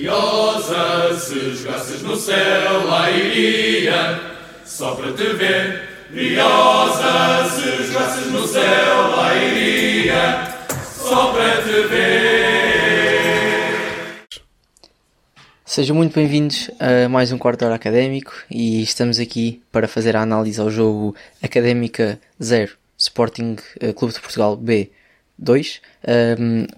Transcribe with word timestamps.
Briosa, 0.00 1.14
se 1.20 1.56
jogasses 1.56 2.00
no 2.00 2.16
céu, 2.16 2.86
lá 2.86 3.10
iria, 3.10 4.18
só 4.64 4.94
para 4.94 5.12
te 5.12 5.24
ver. 5.34 5.90
Briosa, 6.08 7.46
se 7.50 7.84
jogasses 7.84 8.32
no 8.32 8.46
céu, 8.46 9.10
lá 9.14 9.36
iria, 9.36 10.54
só 10.96 11.34
para 11.34 11.60
te 11.60 11.86
ver. 11.88 13.10
Sejam 15.66 15.94
muito 15.94 16.14
bem-vindos 16.14 16.70
a 16.80 17.06
mais 17.06 17.30
um 17.30 17.36
quarto 17.36 17.66
hora 17.66 17.74
académico 17.74 18.32
e 18.50 18.82
estamos 18.82 19.18
aqui 19.20 19.60
para 19.70 19.86
fazer 19.86 20.16
a 20.16 20.22
análise 20.22 20.58
ao 20.58 20.70
jogo 20.70 21.14
Académica 21.42 22.18
0, 22.42 22.72
Sporting 22.96 23.56
eh, 23.78 23.92
Clube 23.92 24.14
de 24.14 24.20
Portugal 24.20 24.56
B 24.56 24.90
2, 25.40 25.80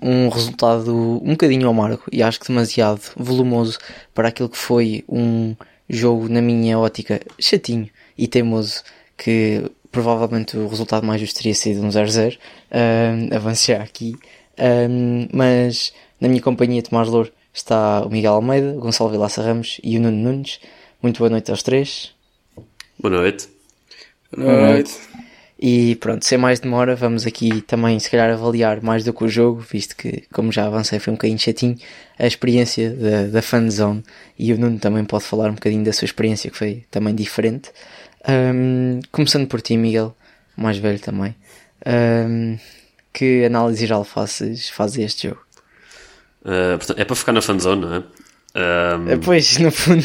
um, 0.01 0.29
resultado 0.29 1.21
um 1.23 1.33
bocadinho 1.33 1.69
amargo 1.69 2.03
e 2.13 2.23
acho 2.23 2.41
que 2.41 2.47
demasiado 2.47 3.01
volumoso 3.17 3.79
para 4.15 4.29
aquilo 4.29 4.49
que 4.49 4.57
foi 4.57 5.05
um 5.09 5.55
jogo, 5.89 6.29
na 6.29 6.41
minha 6.41 6.79
ótica, 6.79 7.21
chatinho 7.39 7.91
e 8.17 8.27
teimoso, 8.29 8.83
que 9.17 9.71
provavelmente 9.91 10.57
o 10.57 10.69
resultado 10.69 11.05
mais 11.05 11.21
justo 11.21 11.37
teria 11.37 11.55
sido 11.55 11.83
um 11.83 11.89
0-0, 11.89 12.39
um, 12.73 13.37
avanço 13.37 13.67
já 13.67 13.83
aqui, 13.83 14.15
um, 14.89 15.29
mas 15.33 15.93
na 16.21 16.29
minha 16.29 16.41
companhia 16.41 16.83
Tomás 16.83 17.09
Louro 17.09 17.33
está 17.53 18.01
o 18.03 18.09
Miguel 18.09 18.35
Almeida, 18.35 18.73
o 18.73 18.81
Gonçalo 18.81 19.11
Vilaça 19.11 19.43
Ramos 19.43 19.81
e 19.83 19.99
o 19.99 20.01
Nuno 20.01 20.17
Nunes. 20.17 20.61
Muito 21.03 21.19
boa 21.19 21.29
noite 21.29 21.51
aos 21.51 21.63
três. 21.63 22.15
Boa 22.99 23.13
noite. 23.13 23.49
Boa 24.35 24.73
noite. 24.73 25.12
E 25.65 25.95
pronto, 25.95 26.25
sem 26.25 26.37
mais 26.37 26.59
demora, 26.59 26.97
vamos 26.97 27.25
aqui 27.25 27.61
também 27.63 27.97
se 28.01 28.11
calhar 28.11 28.29
avaliar 28.33 28.83
mais 28.83 29.05
do 29.05 29.15
que 29.15 29.23
o 29.23 29.29
jogo, 29.29 29.61
visto 29.61 29.95
que, 29.97 30.25
como 30.33 30.51
já 30.51 30.67
avancei, 30.67 30.99
foi 30.99 31.13
um 31.13 31.15
bocadinho 31.15 31.39
chatinho, 31.39 31.79
a 32.19 32.27
experiência 32.27 32.91
da, 32.91 33.29
da 33.29 33.43
fanzone 33.43 34.03
e 34.37 34.53
o 34.53 34.59
Nuno 34.59 34.81
também 34.81 35.05
pode 35.05 35.23
falar 35.23 35.51
um 35.51 35.55
bocadinho 35.55 35.85
da 35.85 35.93
sua 35.93 36.07
experiência, 36.07 36.51
que 36.51 36.59
foi 36.59 36.85
também 36.91 37.15
diferente. 37.15 37.71
Um, 38.29 38.99
começando 39.13 39.47
por 39.47 39.61
ti, 39.61 39.77
Miguel, 39.77 40.17
mais 40.57 40.79
velho 40.79 40.99
também. 40.99 41.33
Um, 41.87 42.59
que 43.13 43.45
análise 43.45 43.87
geral 43.87 44.03
fazes, 44.03 44.69
fazes 44.69 44.99
este 44.99 45.29
jogo? 45.29 45.43
Uh, 46.41 46.77
portanto, 46.77 46.99
é 46.99 47.05
para 47.05 47.15
ficar 47.15 47.33
na 47.33 47.41
fanzone, 47.41 47.83
não 47.83 47.95
é? 47.95 48.03
Um, 48.55 49.19
pois, 49.21 49.59
no 49.59 49.71
fundo. 49.71 50.05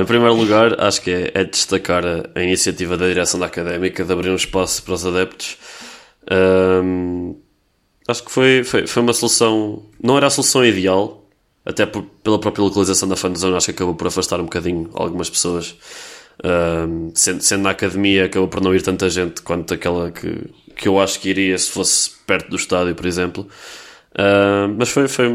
em 0.00 0.04
primeiro 0.04 0.34
lugar, 0.34 0.80
acho 0.80 1.02
que 1.02 1.10
é, 1.10 1.30
é 1.34 1.44
destacar 1.44 2.04
a, 2.06 2.30
a, 2.34 2.42
iniciativa 2.42 2.96
da 2.96 3.08
direção 3.08 3.40
da 3.40 3.46
académica 3.46 4.04
de 4.04 4.12
abrir 4.12 4.30
um 4.30 4.36
espaço 4.36 4.82
para 4.82 4.94
os 4.94 5.04
adeptos. 5.04 5.58
Um, 6.30 7.36
acho 8.06 8.24
que 8.24 8.30
foi, 8.30 8.62
foi, 8.62 8.86
foi 8.86 9.02
uma 9.02 9.12
solução. 9.12 9.82
Não 10.00 10.16
era 10.16 10.28
a 10.28 10.30
solução 10.30 10.64
ideal, 10.64 11.28
até 11.64 11.84
por, 11.84 12.04
pela 12.22 12.38
própria 12.38 12.62
localização 12.62 13.08
da 13.08 13.16
fanzone, 13.16 13.56
acho 13.56 13.66
que 13.66 13.72
acabou 13.72 13.94
por 13.94 14.06
afastar 14.06 14.40
um 14.40 14.44
bocadinho 14.44 14.90
algumas 14.94 15.28
pessoas. 15.28 15.74
Um, 16.44 17.12
sendo, 17.14 17.42
sendo 17.42 17.62
na 17.62 17.70
academia, 17.70 18.24
acabou 18.26 18.48
por 18.48 18.60
não 18.60 18.74
ir 18.74 18.82
tanta 18.82 19.10
gente 19.10 19.42
quanto 19.42 19.74
aquela 19.74 20.10
que, 20.10 20.48
que 20.76 20.88
eu 20.88 20.98
acho 20.98 21.20
que 21.20 21.28
iria 21.28 21.58
se 21.58 21.70
fosse 21.70 22.10
perto 22.26 22.50
do 22.50 22.56
estádio, 22.56 22.94
por 22.94 23.06
exemplo. 23.06 23.48
Uh, 24.12 24.74
mas 24.76 24.90
foi, 24.90 25.08
foi 25.08 25.26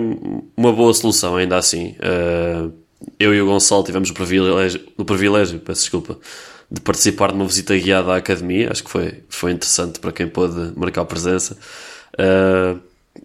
uma 0.56 0.72
boa 0.72 0.94
solução, 0.94 1.36
ainda 1.36 1.58
assim. 1.58 1.96
Uh, 2.00 2.72
eu 3.20 3.34
e 3.34 3.42
o 3.42 3.46
Gonçalo 3.46 3.84
tivemos 3.84 4.10
o 4.10 4.14
privilégio, 4.14 4.82
o 4.98 5.06
privilégio 5.06 5.60
peço 5.60 5.82
desculpa, 5.82 6.18
de 6.70 6.82
participar 6.82 7.30
de 7.30 7.36
uma 7.36 7.46
visita 7.46 7.76
guiada 7.78 8.14
à 8.14 8.18
academia. 8.18 8.72
Acho 8.72 8.84
que 8.84 8.90
foi, 8.90 9.24
foi 9.30 9.52
interessante 9.52 10.00
para 10.00 10.12
quem 10.12 10.28
pôde 10.28 10.74
marcar 10.76 11.06
presença. 11.06 11.58
Uh, 12.14 12.80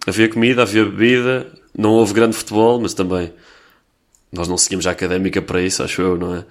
havia 0.07 0.27
comida, 0.29 0.63
havia 0.63 0.85
bebida, 0.85 1.47
não 1.77 1.91
houve 1.91 2.13
grande 2.13 2.35
futebol, 2.35 2.79
mas 2.79 2.93
também 2.93 3.31
nós 4.31 4.47
não 4.47 4.57
seguimos 4.57 4.87
a 4.87 4.91
académica 4.91 5.41
para 5.41 5.61
isso, 5.61 5.83
acho 5.83 6.01
eu, 6.01 6.17
não 6.17 6.35
é? 6.35 6.45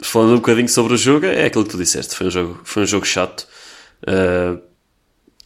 Falando 0.00 0.32
um 0.32 0.36
bocadinho 0.36 0.68
sobre 0.68 0.94
o 0.94 0.96
jogo, 0.96 1.26
é 1.26 1.44
aquilo 1.44 1.64
que 1.64 1.70
tu 1.70 1.78
disseste, 1.78 2.16
foi 2.16 2.26
um 2.26 2.30
jogo, 2.30 2.60
foi 2.64 2.82
um 2.82 2.86
jogo 2.86 3.06
chato. 3.06 3.46
Uh, 4.02 4.58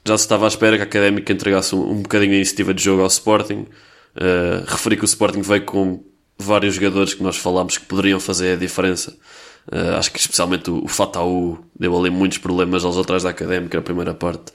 já 0.06 0.16
se 0.16 0.24
estava 0.24 0.46
à 0.46 0.48
espera 0.48 0.76
que 0.76 0.82
a 0.82 0.86
Académica 0.86 1.32
entregasse 1.32 1.74
um, 1.74 1.90
um 1.90 2.02
bocadinho 2.02 2.32
a 2.32 2.36
iniciativa 2.36 2.72
de 2.72 2.82
jogo 2.82 3.02
ao 3.02 3.08
Sporting. 3.08 3.66
Uh, 4.16 4.64
referi 4.66 4.96
que 4.96 5.04
o 5.04 5.06
Sporting 5.06 5.42
veio 5.42 5.64
com 5.64 6.02
vários 6.38 6.74
jogadores 6.74 7.14
que 7.14 7.22
nós 7.22 7.36
falámos 7.36 7.78
que 7.78 7.86
poderiam 7.86 8.20
fazer 8.20 8.52
a 8.52 8.56
diferença. 8.56 9.16
Uh, 9.70 9.96
acho 9.98 10.12
que 10.12 10.18
especialmente 10.18 10.70
o, 10.70 10.84
o 10.84 10.88
Fataú 10.88 11.58
deu 11.78 11.98
ali 11.98 12.10
muitos 12.10 12.38
problemas 12.38 12.84
aos 12.84 12.96
atrás 12.96 13.24
da 13.24 13.30
Académica 13.30 13.76
na 13.76 13.82
primeira 13.82 14.14
parte. 14.14 14.52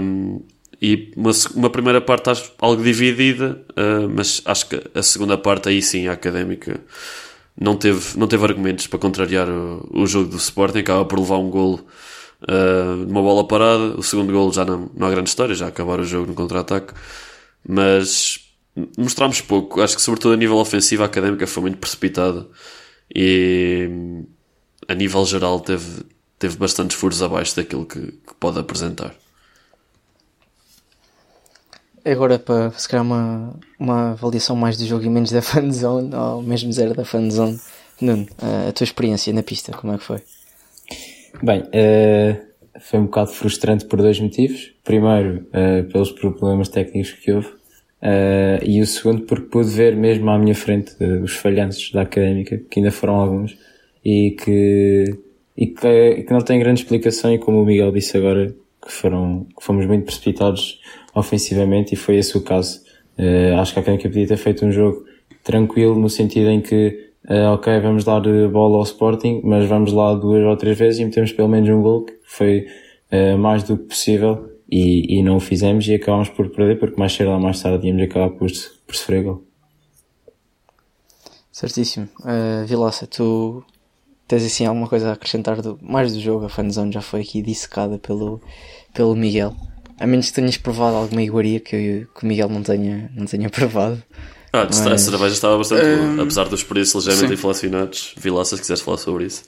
Um, 0.00 0.40
e 0.80 1.12
uma, 1.16 1.30
uma, 1.54 1.70
primeira 1.70 2.00
parte 2.00 2.30
acho, 2.30 2.52
algo 2.58 2.82
dividida, 2.82 3.62
uh, 3.70 4.08
mas 4.08 4.42
acho 4.44 4.68
que 4.68 4.82
a 4.94 5.02
segunda 5.02 5.36
parte 5.36 5.68
aí 5.68 5.80
sim 5.80 6.06
a 6.06 6.12
Académica 6.12 6.78
não 7.58 7.76
teve, 7.76 8.18
não 8.18 8.28
teve 8.28 8.44
argumentos 8.44 8.86
para 8.86 8.98
contrariar 8.98 9.48
o, 9.48 9.88
o 9.90 10.06
jogo 10.06 10.28
do 10.28 10.36
Sporting, 10.36 10.80
acaba 10.80 11.04
por 11.04 11.18
levar 11.18 11.38
um 11.38 11.48
golo 11.48 11.86
uh, 12.48 13.04
uma 13.08 13.22
bola 13.22 13.46
parada. 13.46 13.98
O 13.98 14.02
segundo 14.02 14.32
gol 14.32 14.52
já 14.52 14.64
não, 14.64 14.90
não 14.94 15.06
há 15.06 15.10
grande 15.10 15.28
história, 15.28 15.54
já 15.54 15.68
acabar 15.68 16.00
o 16.00 16.04
jogo 16.04 16.26
no 16.26 16.34
contra-ataque. 16.34 16.94
Mas 17.66 18.40
mostramos 18.96 19.40
pouco. 19.40 19.80
Acho 19.80 19.96
que, 19.96 20.02
sobretudo, 20.02 20.34
a 20.34 20.36
nível 20.36 20.56
ofensivo, 20.56 21.02
a 21.02 21.06
académica 21.06 21.46
foi 21.46 21.62
muito 21.62 21.78
precipitada 21.78 22.46
e 23.14 23.88
a 24.88 24.94
nível 24.94 25.24
geral 25.24 25.60
teve, 25.60 26.04
teve 26.38 26.56
bastantes 26.56 26.96
furos 26.96 27.22
abaixo 27.22 27.56
daquilo 27.56 27.86
que, 27.86 28.00
que 28.00 28.34
pode 28.38 28.58
apresentar. 28.58 29.14
Agora, 32.04 32.38
para 32.38 32.70
se 32.70 32.88
calhar 32.88 33.04
uma, 33.04 33.58
uma 33.80 34.12
avaliação 34.12 34.54
mais 34.54 34.76
do 34.76 34.86
jogo 34.86 35.04
e 35.04 35.10
menos 35.10 35.32
da 35.32 35.42
fanzone, 35.42 36.14
ou 36.14 36.40
mesmo 36.42 36.72
zero 36.72 36.94
da 36.94 37.04
fanzone, 37.04 37.58
Nuno, 38.00 38.28
a 38.68 38.72
tua 38.72 38.84
experiência 38.84 39.32
na 39.32 39.42
pista, 39.42 39.72
como 39.72 39.94
é 39.94 39.98
que 39.98 40.04
foi? 40.04 40.22
Bem, 41.42 41.60
uh, 41.60 42.46
foi 42.80 42.98
um 42.98 43.04
bocado 43.04 43.30
frustrante 43.30 43.84
por 43.84 44.00
dois 44.00 44.18
motivos. 44.18 44.72
Primeiro, 44.82 45.46
uh, 45.48 45.84
pelos 45.90 46.10
problemas 46.12 46.68
técnicos 46.68 47.12
que 47.12 47.32
houve, 47.32 47.48
uh, 47.48 48.64
e 48.64 48.80
o 48.80 48.86
segundo, 48.86 49.22
porque 49.22 49.46
pude 49.48 49.68
ver 49.68 49.94
mesmo 49.94 50.30
à 50.30 50.38
minha 50.38 50.54
frente 50.54 50.94
os 51.22 51.36
falhanços 51.36 51.92
da 51.92 52.02
académica, 52.02 52.58
que 52.70 52.80
ainda 52.80 52.90
foram 52.90 53.16
alguns, 53.16 53.56
e 54.04 54.30
que, 54.30 55.14
e 55.56 55.66
que, 55.66 56.10
e 56.18 56.22
que 56.22 56.32
não 56.32 56.40
tem 56.40 56.58
grande 56.58 56.80
explicação, 56.80 57.32
e 57.32 57.38
como 57.38 57.62
o 57.62 57.66
Miguel 57.66 57.92
disse 57.92 58.16
agora, 58.16 58.54
que, 58.82 58.92
foram, 58.92 59.46
que 59.58 59.64
fomos 59.64 59.84
muito 59.86 60.04
precipitados 60.04 60.80
ofensivamente, 61.14 61.94
e 61.94 61.96
foi 61.96 62.16
esse 62.16 62.36
o 62.36 62.40
caso. 62.42 62.80
acho 63.60 63.72
que 63.72 63.78
a 63.78 63.82
académica 63.82 64.08
podia 64.08 64.26
ter 64.26 64.36
feito 64.36 64.64
um 64.64 64.72
jogo 64.72 65.04
tranquilo, 65.44 65.98
no 65.98 66.08
sentido 66.08 66.50
em 66.50 66.60
que 66.60 67.05
Uh, 67.28 67.54
ok, 67.54 67.80
vamos 67.80 68.04
dar 68.04 68.24
eh, 68.24 68.46
bola 68.46 68.76
ao 68.76 68.84
Sporting, 68.84 69.40
mas 69.42 69.68
vamos 69.68 69.92
lá 69.92 70.14
duas 70.14 70.44
ou 70.44 70.56
três 70.56 70.78
vezes 70.78 71.00
e 71.00 71.04
metemos 71.04 71.32
pelo 71.32 71.48
menos 71.48 71.68
um 71.68 71.82
gol, 71.82 72.04
que 72.04 72.14
foi 72.24 72.66
uh, 73.10 73.36
mais 73.36 73.64
do 73.64 73.76
que 73.76 73.84
possível, 73.84 74.48
e, 74.70 75.18
e 75.18 75.22
não 75.24 75.36
o 75.36 75.40
fizemos 75.40 75.88
e 75.88 75.94
acabámos 75.94 76.28
por 76.28 76.48
perder, 76.50 76.78
porque 76.78 76.98
mais 76.98 77.12
cedo 77.12 77.30
ou 77.30 77.40
mais 77.40 77.60
tarde 77.60 77.88
íamos 77.88 78.02
acabar 78.02 78.30
por, 78.30 78.48
por 78.86 78.94
sofrer 78.94 79.24
gol. 79.24 79.44
Certíssimo. 81.50 82.08
Uh, 82.20 82.64
Vilaça, 82.64 83.08
tu 83.08 83.64
tens 84.28 84.44
assim 84.44 84.66
alguma 84.66 84.88
coisa 84.88 85.10
a 85.10 85.12
acrescentar 85.14 85.60
do, 85.60 85.78
mais 85.82 86.12
do 86.12 86.20
jogo? 86.20 86.44
A 86.44 86.48
fanzone 86.48 86.92
já 86.92 87.00
foi 87.00 87.22
aqui 87.22 87.42
dissecada 87.42 87.98
pelo, 87.98 88.40
pelo 88.94 89.16
Miguel. 89.16 89.52
A 89.98 90.06
menos 90.06 90.28
que 90.28 90.34
tenhas 90.34 90.58
provado 90.58 90.96
alguma 90.96 91.22
iguaria 91.22 91.58
que, 91.58 92.06
que 92.14 92.24
o 92.24 92.26
Miguel 92.26 92.50
não 92.50 92.62
tenha, 92.62 93.10
não 93.16 93.24
tenha 93.24 93.48
provado. 93.50 94.00
Ah, 94.56 94.66
Mas... 94.68 94.86
a 94.86 94.98
cerveja 94.98 95.34
estava 95.34 95.58
bastante 95.58 95.84
um... 95.84 96.14
boa, 96.14 96.22
apesar 96.22 96.48
dos 96.48 96.62
preços 96.62 97.04
ligeiramente 97.04 97.34
inflacionados. 97.38 98.14
Vilaça, 98.16 98.56
se 98.56 98.62
quiseres 98.62 98.82
falar 98.82 98.98
sobre 98.98 99.26
isso. 99.26 99.42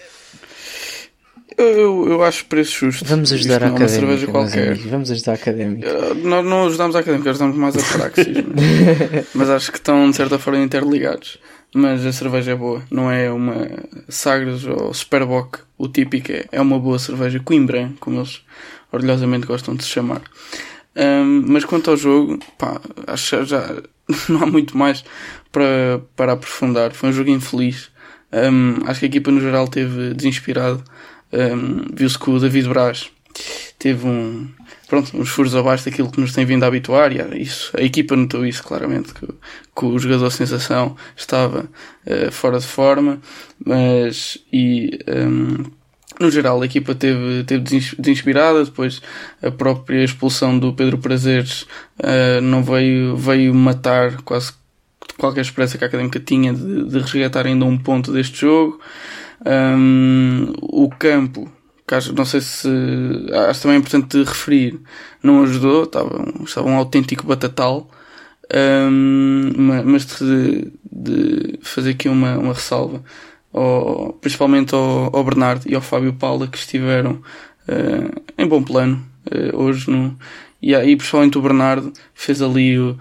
Eu, 1.56 2.08
eu 2.08 2.22
acho 2.22 2.44
preço 2.44 2.78
justo. 2.78 3.04
Vamos 3.04 3.32
ajudar 3.32 3.64
a 3.64 3.66
académica. 3.66 3.82
Uma 3.82 3.88
cerveja 3.88 4.26
qualquer. 4.28 4.76
Vamos 4.76 5.10
ajudar 5.10 5.32
a 5.32 5.34
académica. 5.34 5.88
Uh, 5.88 6.14
nós 6.14 6.44
não 6.44 6.66
ajudamos 6.66 6.94
a 6.94 7.00
académica, 7.00 7.30
ajudamos 7.30 7.56
mais 7.56 7.76
a 7.76 7.98
praxis. 7.98 8.36
mas 9.34 9.50
acho 9.50 9.72
que 9.72 9.78
estão 9.78 10.08
de 10.08 10.14
certa 10.14 10.38
forma 10.38 10.60
interligados. 10.60 11.38
Mas 11.74 12.06
a 12.06 12.12
cerveja 12.12 12.52
é 12.52 12.54
boa, 12.54 12.82
não 12.90 13.10
é 13.10 13.30
uma 13.30 13.68
Sagres 14.08 14.64
ou 14.64 14.94
Superboc, 14.94 15.58
o 15.76 15.86
típico 15.86 16.32
é, 16.32 16.46
é 16.50 16.60
uma 16.60 16.78
boa 16.78 16.98
cerveja, 16.98 17.40
Coimbra, 17.40 17.92
como 18.00 18.20
eles 18.20 18.40
orgulhosamente 18.90 19.46
gostam 19.46 19.74
de 19.74 19.84
se 19.84 19.90
chamar. 19.90 20.22
Um, 20.96 21.44
mas 21.46 21.64
quanto 21.64 21.90
ao 21.90 21.96
jogo, 21.96 22.38
pá, 22.56 22.80
acho 23.06 23.36
que 23.36 23.44
já 23.44 23.82
não 24.28 24.42
há 24.42 24.46
muito 24.46 24.76
mais 24.76 25.04
para, 25.52 26.00
para 26.16 26.32
aprofundar. 26.32 26.92
Foi 26.92 27.10
um 27.10 27.12
jogo 27.12 27.30
infeliz. 27.30 27.90
Um, 28.32 28.86
acho 28.86 29.00
que 29.00 29.06
a 29.06 29.08
equipa 29.08 29.30
no 29.30 29.40
geral 29.40 29.68
teve 29.68 30.14
desinspirado. 30.14 30.82
Um, 31.32 31.94
Viu-se 31.94 32.18
que 32.18 32.30
o 32.30 32.38
David 32.38 32.68
Braz 32.68 33.10
teve 33.78 34.06
um, 34.06 34.48
pronto, 34.88 35.16
uns 35.16 35.28
furos 35.28 35.54
abaixo 35.54 35.84
daquilo 35.84 36.10
que 36.10 36.20
nos 36.20 36.32
tem 36.32 36.44
vindo 36.44 36.64
a 36.64 36.66
habituar. 36.66 37.12
E 37.12 37.42
isso, 37.42 37.70
a 37.76 37.82
equipa 37.82 38.16
notou 38.16 38.46
isso 38.46 38.62
claramente, 38.62 39.14
que, 39.14 39.26
que 39.26 39.84
o 39.84 39.98
jogador 39.98 40.30
sensação 40.30 40.96
estava 41.16 41.68
uh, 42.06 42.32
fora 42.32 42.58
de 42.58 42.66
forma. 42.66 43.20
Mas, 43.64 44.38
e, 44.52 44.98
um, 45.06 45.64
no 46.20 46.30
geral, 46.30 46.60
a 46.60 46.66
equipa 46.66 46.94
teve, 46.94 47.44
teve 47.44 47.62
desinspirada. 47.98 48.64
Depois, 48.64 49.00
a 49.42 49.50
própria 49.50 50.02
expulsão 50.02 50.58
do 50.58 50.72
Pedro 50.72 50.98
Prazeres 50.98 51.62
uh, 51.98 52.40
não 52.42 52.62
veio, 52.62 53.16
veio 53.16 53.54
matar 53.54 54.20
quase 54.22 54.52
qualquer 55.16 55.42
esperança 55.42 55.78
que 55.78 55.84
a 55.84 55.86
Académica 55.86 56.20
tinha 56.20 56.52
de, 56.52 56.84
de 56.84 56.98
resgatar 56.98 57.46
ainda 57.46 57.64
um 57.64 57.78
ponto 57.78 58.12
deste 58.12 58.40
jogo. 58.40 58.80
Um, 59.46 60.52
o 60.60 60.90
campo, 60.90 61.50
não 62.16 62.24
sei 62.24 62.40
se 62.40 62.68
acho 63.48 63.62
também 63.62 63.78
importante 63.78 64.18
referir, 64.22 64.78
não 65.22 65.42
ajudou, 65.44 65.84
estava, 65.84 66.24
estava 66.44 66.68
um 66.68 66.76
autêntico 66.76 67.26
batatal. 67.26 67.88
Um, 68.50 69.52
mas 69.84 70.06
de, 70.06 70.72
de, 70.90 71.58
fazer 71.60 71.90
aqui 71.90 72.08
uma, 72.08 72.38
uma 72.38 72.54
ressalva, 72.54 73.02
ao, 73.52 74.12
principalmente 74.20 74.74
ao, 74.74 75.14
ao, 75.14 75.24
Bernardo 75.24 75.64
e 75.66 75.74
ao 75.74 75.80
Fábio 75.80 76.12
Paula 76.12 76.46
que 76.46 76.58
estiveram 76.58 77.12
uh, 77.68 78.22
em 78.36 78.46
bom 78.46 78.62
plano 78.62 79.04
uh, 79.30 79.56
hoje 79.56 79.90
no, 79.90 80.16
e 80.60 80.74
aí 80.74 80.96
principalmente 80.96 81.38
o 81.38 81.42
Bernardo 81.42 81.92
fez 82.14 82.42
ali 82.42 82.78
o 82.78 82.98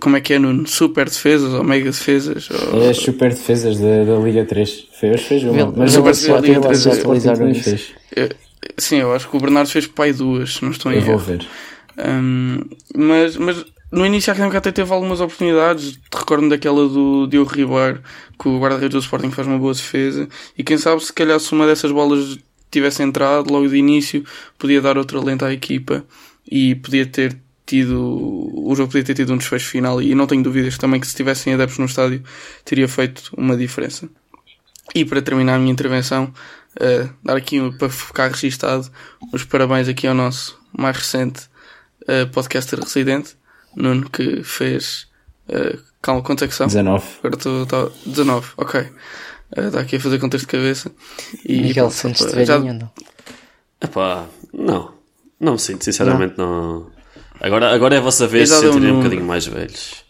como 0.00 0.16
é 0.16 0.20
que 0.20 0.34
é 0.34 0.38
no 0.38 0.66
super 0.66 1.06
defesas 1.06 1.54
ou 1.54 1.64
mega 1.64 1.90
defesas 1.90 2.48
ou... 2.50 2.82
É 2.82 2.90
as 2.90 2.98
super 2.98 3.30
defesas 3.30 3.78
da, 3.78 4.04
da 4.04 4.16
Liga 4.18 4.44
3 4.44 4.88
fez, 4.92 5.22
fez 5.22 5.44
uma 5.44 5.72
mas 5.74 5.92
super 5.92 6.12
defesas 6.12 7.02
da 7.02 7.12
Liga 7.12 7.34
3 7.34 7.58
fez. 7.62 7.94
sim, 8.76 8.96
eu 8.96 9.14
acho 9.14 9.28
que 9.30 9.36
o 9.36 9.40
Bernardo 9.40 9.68
fez 9.68 9.86
pai 9.86 10.12
duas 10.12 10.54
se 10.54 10.64
não 10.64 10.72
estou 10.72 10.92
em 10.92 10.96
eu 10.96 11.02
vou 11.02 11.18
ver. 11.18 11.46
Um, 11.98 12.60
mas, 12.94 13.36
mas 13.36 13.64
no 13.90 14.06
início 14.06 14.30
a 14.30 14.34
Académica 14.34 14.58
até 14.58 14.70
teve 14.70 14.92
algumas 14.92 15.20
oportunidades. 15.20 15.98
Recordo 16.14 16.48
daquela 16.48 16.88
do 16.88 17.26
Diogo 17.26 17.50
Ribeiro, 17.50 18.02
que 18.38 18.48
o 18.48 18.58
guarda-redes 18.60 18.94
do 18.94 19.00
Sporting 19.00 19.30
faz 19.30 19.48
uma 19.48 19.58
boa 19.58 19.74
defesa. 19.74 20.28
E 20.56 20.62
quem 20.62 20.78
sabe 20.78 21.04
se 21.04 21.12
calhar 21.12 21.40
se 21.40 21.52
uma 21.52 21.66
dessas 21.66 21.90
bolas 21.90 22.38
tivesse 22.70 23.02
entrado 23.02 23.52
logo 23.52 23.68
de 23.68 23.76
início, 23.76 24.24
podia 24.56 24.80
dar 24.80 24.96
outra 24.96 25.18
lenta 25.20 25.46
à 25.46 25.52
equipa 25.52 26.04
e 26.48 26.76
podia 26.76 27.04
ter 27.04 27.36
tido. 27.66 27.98
O 28.54 28.72
jogo 28.76 28.92
podia 28.92 29.04
ter 29.04 29.14
tido 29.14 29.32
um 29.32 29.36
desfecho 29.36 29.68
final. 29.68 30.00
E 30.00 30.14
não 30.14 30.26
tenho 30.26 30.42
dúvidas 30.42 30.78
também 30.78 31.00
que 31.00 31.06
se 31.06 31.16
tivessem 31.16 31.52
adeptos 31.54 31.78
no 31.78 31.86
estádio 31.86 32.22
teria 32.64 32.86
feito 32.86 33.32
uma 33.36 33.56
diferença. 33.56 34.08
E 34.94 35.04
para 35.04 35.20
terminar 35.20 35.56
a 35.56 35.58
minha 35.58 35.72
intervenção, 35.72 36.32
uh, 36.76 37.10
dar 37.24 37.36
aqui 37.36 37.58
para 37.78 37.88
ficar 37.88 38.30
registado 38.30 38.88
os 39.32 39.44
parabéns 39.44 39.88
aqui 39.88 40.06
ao 40.06 40.14
nosso 40.14 40.58
mais 40.76 40.96
recente 40.96 41.48
uh, 42.02 42.28
podcaster 42.32 42.78
residente 42.78 43.39
Nuno, 43.74 44.08
que 44.10 44.42
fez. 44.42 45.06
Uh, 45.48 45.78
calma, 46.02 46.22
quanto 46.22 46.44
é 46.44 46.48
que 46.48 46.54
são? 46.54 46.66
19. 46.66 47.04
Agora 47.18 47.36
estou. 47.36 47.66
Tá, 47.66 47.88
19, 48.06 48.48
ok. 48.56 48.88
Está 49.56 49.78
uh, 49.78 49.80
aqui 49.80 49.96
a 49.96 50.00
fazer 50.00 50.18
contas 50.18 50.42
de 50.42 50.46
cabeça. 50.46 50.92
E, 51.44 51.60
Miguel 51.60 51.90
Santos 51.90 52.26
de 52.26 52.44
já... 52.44 52.58
não? 52.58 52.90
Epá, 53.80 54.26
não. 54.52 54.92
Não 55.38 55.52
me 55.54 55.58
sinto, 55.58 55.84
sinceramente 55.84 56.34
não. 56.36 56.80
não. 56.80 56.86
Agora, 57.40 57.74
agora 57.74 57.94
é 57.94 57.98
a 57.98 58.02
vossa 58.02 58.26
vez 58.26 58.50
de 58.50 58.54
se 58.54 58.60
sentirem 58.60 58.92
um, 58.92 58.94
um 58.94 58.96
bocadinho 58.98 59.24
mais 59.24 59.46
velhos. 59.46 60.04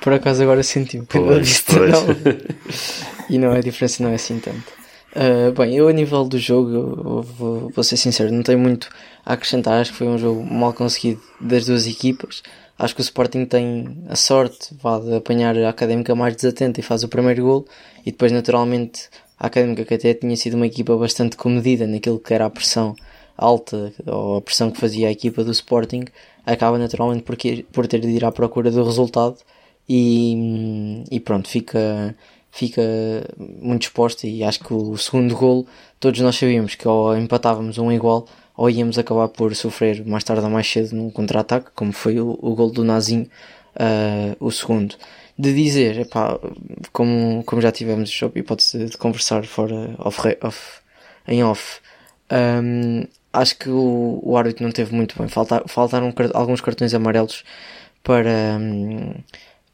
Por 0.00 0.12
acaso 0.12 0.42
agora 0.42 0.62
senti-me 0.62 1.06
pela 1.06 1.38
vista. 1.38 1.72
Não. 1.78 2.04
e 3.30 3.38
não, 3.38 3.52
a 3.52 3.60
diferença 3.60 4.02
não 4.02 4.10
é 4.10 4.16
assim 4.16 4.38
tanto. 4.38 4.84
Uh, 5.14 5.52
bem, 5.52 5.76
eu 5.76 5.86
a 5.86 5.92
nível 5.92 6.24
do 6.24 6.36
jogo, 6.38 6.70
eu 6.70 7.22
vou, 7.22 7.70
vou 7.70 7.84
ser 7.84 7.96
sincero, 7.96 8.32
não 8.32 8.42
tenho 8.42 8.58
muito 8.58 8.90
a 9.24 9.34
acrescentar. 9.34 9.80
Acho 9.80 9.92
que 9.92 9.98
foi 9.98 10.08
um 10.08 10.18
jogo 10.18 10.44
mal 10.44 10.72
conseguido 10.72 11.22
das 11.40 11.66
duas 11.66 11.86
equipas. 11.86 12.42
Acho 12.78 12.94
que 12.94 13.00
o 13.00 13.02
Sporting 13.02 13.44
tem 13.44 13.98
a 14.08 14.16
sorte 14.16 14.74
vá, 14.82 14.98
de 14.98 15.14
apanhar 15.14 15.56
a 15.56 15.68
Académica 15.68 16.14
mais 16.14 16.34
desatenta 16.34 16.80
e 16.80 16.82
faz 16.82 17.04
o 17.04 17.08
primeiro 17.08 17.44
gol. 17.44 17.66
E 18.04 18.10
depois 18.10 18.32
naturalmente 18.32 19.08
a 19.38 19.46
Académica 19.46 19.84
que 19.84 19.94
até 19.94 20.14
tinha 20.14 20.36
sido 20.36 20.54
uma 20.54 20.66
equipa 20.66 20.96
bastante 20.96 21.36
comedida 21.36 21.86
naquilo 21.86 22.18
que 22.18 22.34
era 22.34 22.46
a 22.46 22.50
pressão 22.50 22.96
alta 23.36 23.92
ou 24.06 24.36
a 24.36 24.42
pressão 24.42 24.70
que 24.70 24.80
fazia 24.80 25.08
a 25.08 25.10
equipa 25.10 25.42
do 25.44 25.50
Sporting 25.50 26.04
acaba 26.46 26.78
naturalmente 26.78 27.22
por, 27.22 27.36
por 27.72 27.86
ter 27.86 28.00
de 28.00 28.08
ir 28.08 28.24
à 28.24 28.32
procura 28.32 28.70
do 28.70 28.84
resultado. 28.84 29.36
E, 29.88 31.04
e 31.10 31.20
pronto, 31.20 31.48
fica, 31.48 32.14
fica 32.50 32.82
muito 33.38 33.82
exposta 33.82 34.26
e 34.26 34.42
acho 34.42 34.60
que 34.60 34.72
o 34.72 34.96
segundo 34.96 35.36
gol 35.36 35.66
todos 36.00 36.20
nós 36.20 36.36
sabíamos 36.36 36.74
que 36.74 36.88
ou 36.88 37.16
empatávamos 37.16 37.76
um 37.78 37.92
igual 37.92 38.26
ou 38.56 38.70
íamos 38.70 38.98
acabar 38.98 39.28
por 39.28 39.54
sofrer 39.54 40.04
mais 40.06 40.24
tarde 40.24 40.44
ou 40.44 40.50
mais 40.50 40.70
cedo 40.70 40.94
num 40.94 41.10
contra-ataque, 41.10 41.70
como 41.74 41.92
foi 41.92 42.20
o, 42.20 42.38
o 42.40 42.54
gol 42.54 42.70
do 42.70 42.84
Nazinho, 42.84 43.28
uh, 43.76 44.36
o 44.38 44.50
segundo. 44.50 44.96
De 45.36 45.52
dizer, 45.52 45.98
epá, 45.98 46.38
como, 46.92 47.42
como 47.44 47.60
já 47.60 47.72
tivemos 47.72 48.20
a 48.22 48.38
hipótese 48.38 48.86
de 48.86 48.96
conversar 48.96 49.44
fora 49.44 49.94
off, 49.98 50.20
off, 50.42 50.80
em 51.26 51.42
off, 51.42 51.80
um, 52.30 53.04
acho 53.32 53.58
que 53.58 53.68
o, 53.68 54.20
o 54.22 54.36
árbitro 54.36 54.64
não 54.64 54.70
teve 54.70 54.94
muito 54.94 55.18
bem. 55.18 55.28
Falta, 55.28 55.64
faltaram 55.66 56.12
alguns 56.34 56.60
cartões 56.60 56.94
amarelos 56.94 57.44
para, 58.02 58.58
um, 58.60 59.14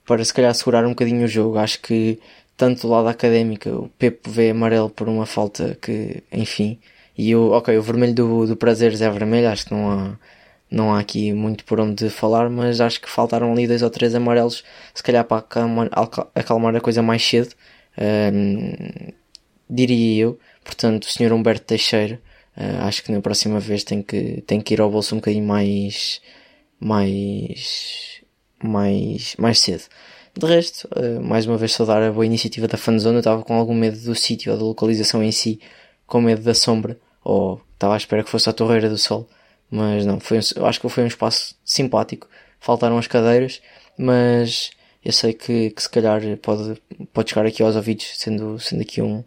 para 0.07 0.25
se 0.25 0.33
calhar 0.33 0.55
segurar 0.55 0.87
um 0.87 0.91
bocadinho 0.91 1.25
o 1.25 1.29
jogo. 1.29 1.59
Acho 1.59 1.81
que 1.81 2.19
tanto 2.57 2.83
do 2.83 2.89
lado 2.89 3.09
académico 3.09 3.69
o 3.69 3.89
Pepe 3.99 4.31
vê 4.31 4.51
amarelo 4.51 4.91
por 4.91 5.09
uma 5.09 5.27
falta 5.27 5.77
que, 5.81 6.23
enfim, 6.33 6.79
e 7.21 7.37
o, 7.37 7.51
ok, 7.51 7.77
o 7.77 7.83
vermelho 7.83 8.15
do, 8.15 8.47
do 8.47 8.57
Prazeres 8.57 9.03
é 9.03 9.11
vermelho, 9.11 9.51
acho 9.51 9.67
que 9.67 9.75
não 9.75 9.91
há, 9.91 10.19
não 10.71 10.95
há 10.95 11.01
aqui 11.01 11.35
muito 11.35 11.67
por 11.67 11.79
onde 11.79 12.09
falar, 12.09 12.49
mas 12.49 12.81
acho 12.81 12.99
que 12.99 13.11
faltaram 13.11 13.53
ali 13.53 13.67
dois 13.67 13.83
ou 13.83 13.91
três 13.91 14.15
amarelos, 14.15 14.65
se 14.95 15.03
calhar 15.03 15.23
para 15.25 15.37
acalmar, 15.39 15.91
acalmar 16.35 16.75
a 16.75 16.81
coisa 16.81 17.03
mais 17.03 17.23
cedo, 17.23 17.55
um, 18.33 19.13
diria 19.69 20.23
eu. 20.25 20.39
Portanto, 20.65 21.05
o 21.05 21.11
Sr. 21.11 21.35
Humberto 21.35 21.67
Teixeira, 21.67 22.19
uh, 22.57 22.85
acho 22.87 23.03
que 23.05 23.13
na 23.13 23.21
próxima 23.21 23.61
vez 23.61 23.85
tem 23.85 24.03
que, 24.03 24.43
tem 24.47 24.59
que 24.59 24.73
ir 24.73 24.81
ao 24.81 24.91
bolso 24.91 25.15
um 25.15 25.19
bocadinho 25.19 25.47
mais, 25.47 26.23
mais, 26.81 28.23
mais, 28.65 29.37
mais 29.37 29.59
cedo. 29.61 29.83
De 30.35 30.47
resto, 30.47 30.89
uh, 30.97 31.21
mais 31.21 31.45
uma 31.47 31.59
vez 31.59 31.73
saudar 31.73 32.03
a 32.03 32.11
boa 32.11 32.25
iniciativa 32.25 32.67
da 32.67 32.79
Fanzone, 32.79 33.17
eu 33.17 33.21
estava 33.21 33.43
com 33.43 33.53
algum 33.53 33.75
medo 33.75 33.99
do 34.01 34.15
sítio 34.15 34.53
ou 34.53 34.59
da 34.59 34.65
localização 34.65 35.23
em 35.23 35.33
si, 35.33 35.61
com 36.07 36.23
medo 36.23 36.41
da 36.43 36.55
sombra 36.55 36.99
ou 37.23 37.61
estava 37.75 37.95
à 37.95 37.97
espera 37.97 38.23
que 38.23 38.31
fosse 38.31 38.49
a 38.49 38.53
Torreira 38.53 38.89
do 38.89 38.99
Sol, 38.99 39.29
mas 39.71 40.05
não, 40.05 40.19
foi 40.19 40.39
um, 40.39 40.67
acho 40.67 40.81
que 40.81 40.89
foi 40.89 41.05
um 41.05 41.07
espaço 41.07 41.55
simpático. 41.65 42.29
Faltaram 42.59 42.99
as 42.99 43.07
cadeiras, 43.07 43.63
mas 43.97 44.71
eu 45.05 45.13
sei 45.13 45.33
que, 45.33 45.71
que 45.71 45.83
se 45.83 45.89
calhar 45.89 46.21
pode, 46.39 46.81
pode 47.13 47.31
chegar 47.31 47.47
aqui 47.47 47.63
aos 47.63 47.77
ouvidos, 47.77 48.13
sendo, 48.17 48.59
sendo 48.59 48.83
aqui 48.83 49.01
um, 49.01 49.25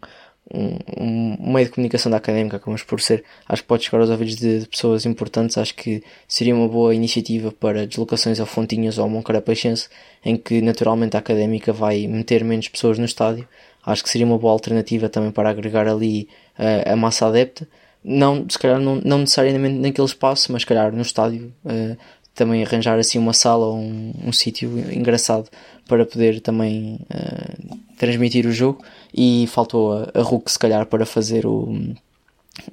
um, 0.52 0.78
um, 0.96 1.52
meio 1.52 1.66
de 1.66 1.72
comunicação 1.72 2.10
da 2.10 2.18
académica, 2.18 2.58
como 2.58 2.76
por 2.84 3.00
ser, 3.00 3.24
acho 3.48 3.62
que 3.62 3.68
pode 3.68 3.84
chegar 3.84 4.00
aos 4.00 4.10
ouvidos 4.10 4.36
de, 4.36 4.60
de, 4.60 4.68
pessoas 4.68 5.06
importantes. 5.06 5.58
Acho 5.58 5.74
que 5.74 6.02
seria 6.28 6.54
uma 6.54 6.68
boa 6.68 6.94
iniciativa 6.94 7.50
para 7.50 7.86
deslocações 7.86 8.38
a 8.38 8.46
Fontinhas 8.46 8.98
ou 8.98 9.06
a 9.06 9.08
Moncarapachense, 9.08 9.88
em 10.24 10.36
que 10.36 10.60
naturalmente 10.60 11.16
a 11.16 11.20
académica 11.20 11.72
vai 11.72 12.06
meter 12.06 12.44
menos 12.44 12.68
pessoas 12.68 12.98
no 12.98 13.04
estádio. 13.04 13.48
Acho 13.84 14.02
que 14.02 14.10
seria 14.10 14.26
uma 14.26 14.38
boa 14.38 14.52
alternativa 14.52 15.08
também 15.08 15.30
para 15.30 15.50
agregar 15.50 15.88
ali 15.88 16.28
uh, 16.58 16.92
a 16.92 16.96
massa 16.96 17.26
adepta 17.26 17.68
não, 18.04 18.44
se 18.48 18.58
calhar 18.58 18.78
não, 18.78 19.00
não 19.04 19.18
necessariamente 19.18 19.78
naquele 19.78 20.06
espaço, 20.06 20.52
mas 20.52 20.62
se 20.62 20.66
calhar 20.66 20.92
no 20.92 21.02
estádio 21.02 21.52
uh, 21.64 21.96
também 22.34 22.62
arranjar 22.62 22.98
assim 22.98 23.18
uma 23.18 23.32
sala 23.32 23.66
ou 23.66 23.76
um, 23.78 24.12
um 24.26 24.32
sítio 24.32 24.78
engraçado 24.92 25.48
para 25.88 26.04
poder 26.04 26.40
também 26.40 27.00
uh, 27.10 27.78
transmitir 27.96 28.46
o 28.46 28.52
jogo 28.52 28.84
e 29.14 29.46
faltou 29.46 29.92
a, 29.92 30.10
a 30.14 30.22
Hulk 30.22 30.50
se 30.50 30.58
calhar 30.58 30.84
para 30.86 31.06
fazer 31.06 31.46
o, 31.46 31.94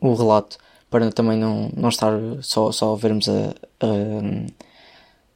o 0.01 0.13
relato 0.13 0.57
para 0.89 1.09
também 1.11 1.37
não, 1.37 1.71
não 1.75 1.87
estar 1.87 2.11
só, 2.41 2.71
só 2.71 2.95
vermos 2.95 3.29
a, 3.29 3.55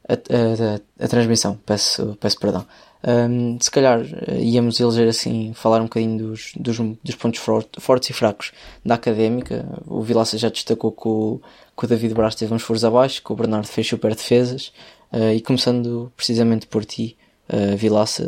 a, 0.09 0.11
a, 0.13 1.05
a 1.05 1.07
transmissão, 1.07 1.57
peço, 1.65 2.17
peço 2.19 2.37
perdão. 2.37 2.65
Um, 3.07 3.59
se 3.61 3.69
calhar 3.69 4.01
eh, 4.01 4.41
íamos 4.41 4.79
eleger 4.79 5.07
assim, 5.07 5.53
falar 5.53 5.79
um 5.79 5.83
bocadinho 5.83 6.17
dos, 6.17 6.53
dos, 6.55 6.77
dos 7.03 7.15
pontos 7.15 7.39
fortes 7.39 8.09
e 8.09 8.13
fracos 8.13 8.51
da 8.83 8.95
académica. 8.95 9.63
O 9.85 10.01
Vilaça 10.01 10.37
já 10.39 10.49
destacou 10.49 10.91
que 10.91 11.07
o, 11.07 11.39
que 11.77 11.85
o 11.85 11.87
David 11.87 12.15
Braz 12.15 12.33
teve 12.33 12.51
uns 12.53 12.63
furos 12.63 12.83
abaixo, 12.83 13.21
que 13.23 13.31
o 13.31 13.35
Bernardo 13.35 13.67
fez 13.67 13.87
super 13.87 14.15
defesas. 14.15 14.73
Uh, 15.13 15.33
e 15.35 15.41
começando 15.41 16.11
precisamente 16.17 16.65
por 16.65 16.83
ti, 16.83 17.15
uh, 17.47 17.77
Vilaça, 17.77 18.27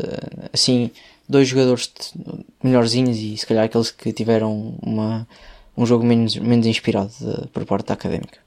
assim, 0.53 0.91
dois 1.27 1.48
jogadores 1.48 1.91
melhorzinhos 2.63 3.17
e 3.17 3.36
se 3.36 3.48
calhar 3.48 3.65
aqueles 3.65 3.89
que 3.89 4.13
tiveram 4.13 4.77
uma, 4.81 5.27
um 5.75 5.88
jogo 5.88 6.05
menos, 6.05 6.36
menos 6.38 6.67
inspirado 6.67 7.12
de, 7.19 7.48
por 7.48 7.65
parte 7.65 7.88
da 7.88 7.96
académica. 7.96 8.47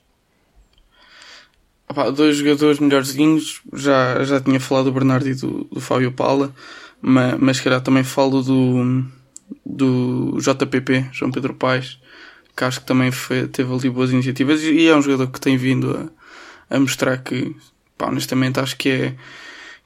Opa, 1.91 2.09
dois 2.13 2.37
jogadores 2.37 2.79
melhorzinhos, 2.79 3.61
já, 3.73 4.23
já 4.23 4.41
tinha 4.41 4.61
falado 4.61 4.85
do 4.85 4.93
Bernardo 4.93 5.29
e 5.29 5.35
do, 5.35 5.65
do 5.65 5.81
Fábio 5.81 6.13
Paula, 6.13 6.55
mas, 7.03 7.37
mas 7.41 7.61
calhar 7.61 7.81
também 7.81 8.05
falo 8.05 8.45
do, 8.45 9.05
do 9.67 10.39
JPP, 10.39 11.07
João 11.11 11.33
Pedro 11.33 11.53
Paes, 11.53 11.99
que 12.57 12.63
acho 12.63 12.79
que 12.79 12.87
também 12.87 13.11
foi, 13.11 13.49
teve 13.49 13.75
ali 13.75 13.91
boas 13.91 14.13
iniciativas 14.13 14.63
e 14.63 14.87
é 14.87 14.95
um 14.95 15.03
jogador 15.03 15.33
que 15.33 15.41
tem 15.41 15.57
vindo 15.57 16.13
a, 16.71 16.77
a 16.77 16.79
mostrar 16.79 17.19
que, 17.19 17.57
pá, 17.99 18.07
honestamente, 18.07 18.61
acho 18.61 18.77
que 18.77 18.89
é, 18.89 19.15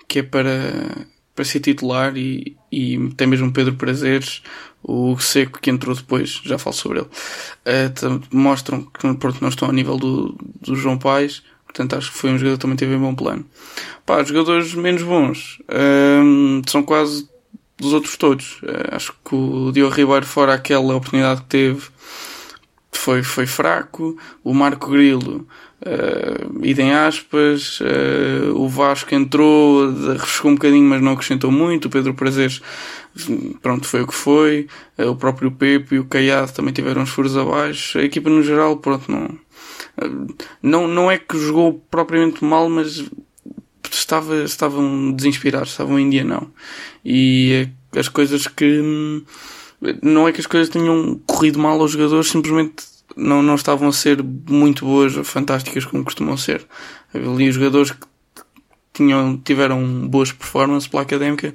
que 0.07 0.19
é 0.19 0.23
para, 0.23 1.07
para 1.35 1.45
ser 1.47 1.61
titular 1.61 2.15
e, 2.19 2.55
e 2.71 2.99
tem 3.17 3.27
mesmo 3.27 3.51
Pedro 3.51 3.77
Prazeres, 3.77 4.43
o 4.83 5.19
Seco 5.19 5.59
que 5.59 5.71
entrou 5.71 5.97
depois, 5.97 6.43
já 6.45 6.59
falo 6.59 6.77
sobre 6.77 6.99
ele, 6.99 7.09
uh, 7.09 8.23
mostram 8.31 8.83
que 8.83 9.15
pronto, 9.15 9.39
não 9.41 9.49
estão 9.49 9.69
ao 9.69 9.73
nível 9.73 9.97
do, 9.97 10.37
do 10.61 10.77
João 10.77 10.99
Paes, 10.99 11.43
Portanto, 11.75 11.97
acho 11.97 12.13
que 12.13 12.19
foi 12.19 12.31
um 12.31 12.39
jogador 12.39 12.57
que 12.57 12.63
também 12.63 12.77
teve 12.77 12.95
um 12.95 13.01
bom 13.01 13.15
plano. 13.17 13.45
Pá, 14.07 14.23
jogadores 14.23 14.73
menos 14.75 15.03
bons 15.03 15.59
hum, 16.23 16.63
são 16.69 16.85
quase 16.85 17.29
dos 17.77 17.93
outros 17.93 18.17
todos. 18.17 18.63
Uh, 18.63 18.93
acho 18.93 19.13
que 19.25 19.35
o 19.35 19.73
Diogo 19.73 19.93
Ribeiro, 19.93 20.25
fora 20.25 20.55
aquela 20.55 20.95
oportunidade 20.95 21.43
que 21.43 21.49
teve, 21.49 21.83
foi, 22.93 23.25
foi 23.25 23.45
fraco. 23.45 24.17
O 24.45 24.55
Marco 24.55 24.89
Grilo, 24.89 25.49
uh, 25.83 26.65
idem 26.65 26.93
aspas. 26.93 27.81
Uh, 27.81 28.55
o 28.55 28.69
Vasco 28.69 29.13
entrou, 29.13 29.93
refrescou 30.13 30.53
um 30.53 30.55
bocadinho, 30.55 30.89
mas 30.89 31.03
não 31.03 31.13
acrescentou 31.13 31.51
muito. 31.51 31.87
O 31.87 31.91
Pedro 31.91 32.15
Prazeres, 32.15 32.63
pronto, 33.61 33.87
foi 33.87 34.03
o 34.03 34.07
que 34.07 34.15
foi. 34.15 34.69
Uh, 34.97 35.09
o 35.09 35.17
próprio 35.17 35.51
Pepe 35.51 35.97
e 35.97 35.99
o 35.99 36.05
Caiado 36.05 36.53
também 36.53 36.73
tiveram 36.73 37.03
uns 37.03 37.11
furos 37.11 37.37
abaixo. 37.37 37.99
A 37.99 38.03
equipa 38.05 38.31
no 38.31 38.45
geral, 38.45 38.77
pronto, 38.77 39.11
não, 39.11 39.29
não, 40.63 40.89
não 40.89 41.11
é 41.11 41.19
que 41.19 41.39
jogou 41.39 41.75
propriamente 41.91 42.45
mal, 42.45 42.69
mas 42.69 43.05
estava, 43.91 44.43
estavam 44.43 45.13
desinspirados, 45.13 45.71
estavam 45.71 45.99
em 45.99 46.11
dia 46.11 46.25
não. 46.25 46.51
E 47.05 47.69
as 47.97 48.09
coisas 48.09 48.47
que, 48.47 48.81
hum, 48.81 49.23
não 50.03 50.27
é 50.27 50.33
que 50.33 50.41
as 50.41 50.47
coisas 50.47 50.69
tenham 50.69 51.21
corrido 51.27 51.59
mal 51.59 51.81
aos 51.81 51.93
jogadores, 51.93 52.29
simplesmente 52.29 52.85
não, 53.17 53.43
não 53.43 53.55
estavam 53.55 53.89
a 53.89 53.93
ser 53.93 54.23
muito 54.23 54.85
boas 54.85 55.15
fantásticas 55.27 55.85
como 55.85 56.05
costumam 56.05 56.37
ser. 56.37 56.67
Ali 57.13 57.49
os 57.49 57.55
jogadores 57.55 57.93
que 57.93 58.07
tinham, 58.93 59.37
tiveram 59.39 60.09
boas 60.09 60.33
performances 60.33 60.89
pela 60.89 61.03
académica 61.03 61.55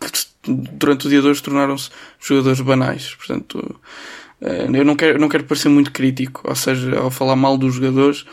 que 0.00 0.28
durante 0.46 1.06
o 1.06 1.10
dia 1.10 1.20
de 1.20 1.26
hoje 1.26 1.42
tornaram-se 1.42 1.90
jogadores 2.20 2.60
banais. 2.60 3.14
Portanto, 3.14 3.58
eh, 3.58 3.88
eu 4.40 4.84
não 4.84 4.94
quero, 4.94 5.18
não 5.18 5.28
quero 5.28 5.44
parecer 5.44 5.68
muito 5.68 5.90
crítico, 5.90 6.42
ou 6.44 6.54
seja, 6.54 6.98
ao 6.98 7.10
falar 7.10 7.36
mal 7.36 7.58
dos 7.58 7.74
jogadores, 7.74 8.24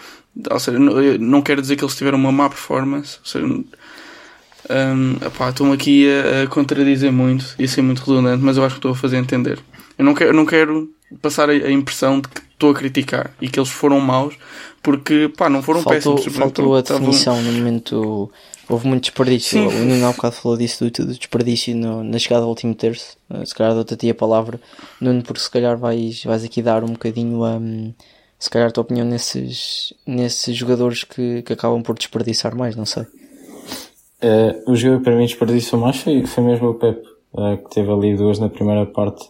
ou 0.50 0.59
seja, 0.59 0.77
não 0.77 1.41
quero 1.41 1.62
dizer 1.62 1.75
que 1.75 1.83
eles 1.83 1.95
tiveram 1.95 2.17
uma 2.17 2.31
má 2.31 2.50
performance, 2.50 3.17
ou 3.19 3.25
seja, 3.25 3.45
um, 3.45 5.17
estão 5.50 5.71
aqui 5.71 6.07
a, 6.09 6.43
a, 6.43 6.47
contradizer 6.47 7.12
muito 7.12 7.55
e 7.57 7.65
a 7.65 7.67
ser 7.67 7.81
muito 7.81 8.00
redundante, 8.00 8.43
mas 8.43 8.57
eu 8.57 8.63
acho 8.63 8.75
que 8.75 8.79
estou 8.79 8.91
a 8.91 8.95
fazer 8.95 9.17
entender. 9.17 9.59
Eu 9.97 10.05
não 10.05 10.13
quero, 10.13 10.33
não 10.33 10.45
quero 10.45 10.89
passar 11.21 11.50
a, 11.50 11.53
a, 11.53 11.71
impressão 11.71 12.19
de 12.19 12.27
que 12.27 12.41
estou 12.65 12.72
a 12.72 12.74
criticar 12.75 13.31
e 13.41 13.48
que 13.48 13.60
eles 13.60 13.69
foram 13.69 14.00
maus, 14.00 14.36
porque 14.81 15.31
pá, 15.38 15.50
não 15.50 15.62
foram 15.62 15.81
faltou, 15.81 16.15
péssimos. 16.15 16.38
Faltou 16.38 16.75
a 16.75 16.81
definição 16.81 17.41
no 17.41 17.51
momento. 17.51 18.31
Houve 18.67 18.88
muito 18.88 19.03
desperdício. 19.03 19.69
Sim. 19.69 19.77
O 19.77 19.86
Nuno 19.86 20.07
há 20.07 20.12
bocado 20.12 20.36
falou 20.36 20.57
disso 20.57 20.84
do, 20.84 21.05
do 21.05 21.13
desperdício 21.13 21.75
no, 21.75 22.03
na 22.03 22.17
chegada 22.17 22.43
ao 22.43 22.50
último 22.50 22.74
terço. 22.74 23.15
Eh, 23.29 23.45
se 23.45 23.53
calhar 23.53 23.75
dou-te 23.75 24.10
a 24.10 24.15
palavra, 24.15 24.60
Nuno, 25.00 25.22
porque 25.22 25.39
se 25.39 25.51
calhar 25.51 25.77
vais, 25.77 26.24
vais 26.24 26.43
aqui 26.43 26.63
dar 26.63 26.84
um 26.84 26.93
bocadinho 26.93 27.43
a. 27.43 27.57
Um, 27.57 27.93
se 28.38 28.50
calhar 28.50 28.67
a 28.67 28.72
tua 28.72 28.81
opinião 28.81 29.07
nesses, 29.07 29.93
nesses 30.05 30.55
jogadores 30.55 31.03
que, 31.03 31.41
que 31.43 31.53
acabam 31.53 31.81
por 31.81 31.98
desperdiçar 31.98 32.55
mais, 32.55 32.75
não 32.75 32.86
sei. 32.86 33.03
Uh, 33.03 34.72
o 34.72 34.75
jogo 34.75 35.03
para 35.03 35.15
mim 35.15 35.25
desperdiçou 35.25 35.79
mais 35.79 35.98
foi, 35.98 36.25
foi 36.25 36.43
mesmo 36.43 36.69
o 36.69 36.74
Pep, 36.74 37.01
uh, 37.34 37.57
que 37.57 37.74
teve 37.74 37.91
ali 37.91 38.15
duas 38.15 38.38
na 38.38 38.50
primeira 38.50 38.86
parte, 38.86 39.25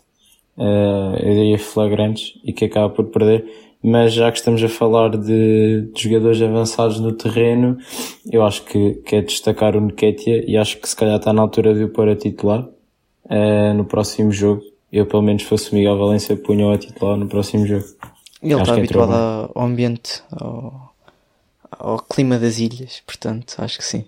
uh, 0.57 1.15
eu 1.21 1.33
diria 1.33 1.59
flagrantes, 1.59 2.33
e 2.43 2.53
que 2.53 2.65
acaba 2.65 2.89
por 2.89 3.05
perder. 3.05 3.45
Mas 3.83 4.13
já 4.13 4.31
que 4.31 4.39
estamos 4.39 4.63
a 4.63 4.69
falar 4.69 5.09
de, 5.09 5.91
de 5.93 6.03
jogadores 6.03 6.41
avançados 6.41 6.99
no 6.99 7.11
terreno, 7.11 7.77
eu 8.31 8.43
acho 8.43 8.63
que, 8.63 8.95
que 9.05 9.17
é 9.17 9.21
destacar 9.21 9.75
o 9.75 9.81
Nketiah 9.81 10.43
e 10.47 10.57
acho 10.57 10.77
que 10.77 10.89
se 10.89 10.95
calhar 10.95 11.17
está 11.17 11.31
na 11.31 11.43
altura 11.43 11.73
de 11.75 11.83
o 11.83 11.89
pôr 11.89 12.09
a 12.09 12.15
titular 12.15 12.67
no 13.75 13.85
próximo 13.85 14.31
jogo. 14.31 14.63
Eu, 14.91 15.05
pelo 15.05 15.21
menos, 15.21 15.43
fosse 15.43 15.71
o 15.71 15.75
Miguel 15.75 15.97
Valência, 15.97 16.35
punha-o 16.35 16.71
a 16.71 16.77
titular 16.77 17.17
no 17.17 17.27
próximo 17.27 17.65
jogo. 17.67 17.85
Ele 18.41 18.61
está 18.61 18.73
habituado 18.73 19.51
ao 19.53 19.63
ambiente, 19.63 20.23
ao, 20.31 20.93
ao, 21.71 21.99
clima 21.99 22.37
das 22.37 22.59
ilhas, 22.59 23.01
portanto, 23.05 23.55
acho 23.57 23.79
que 23.79 23.83
sim. 23.83 24.05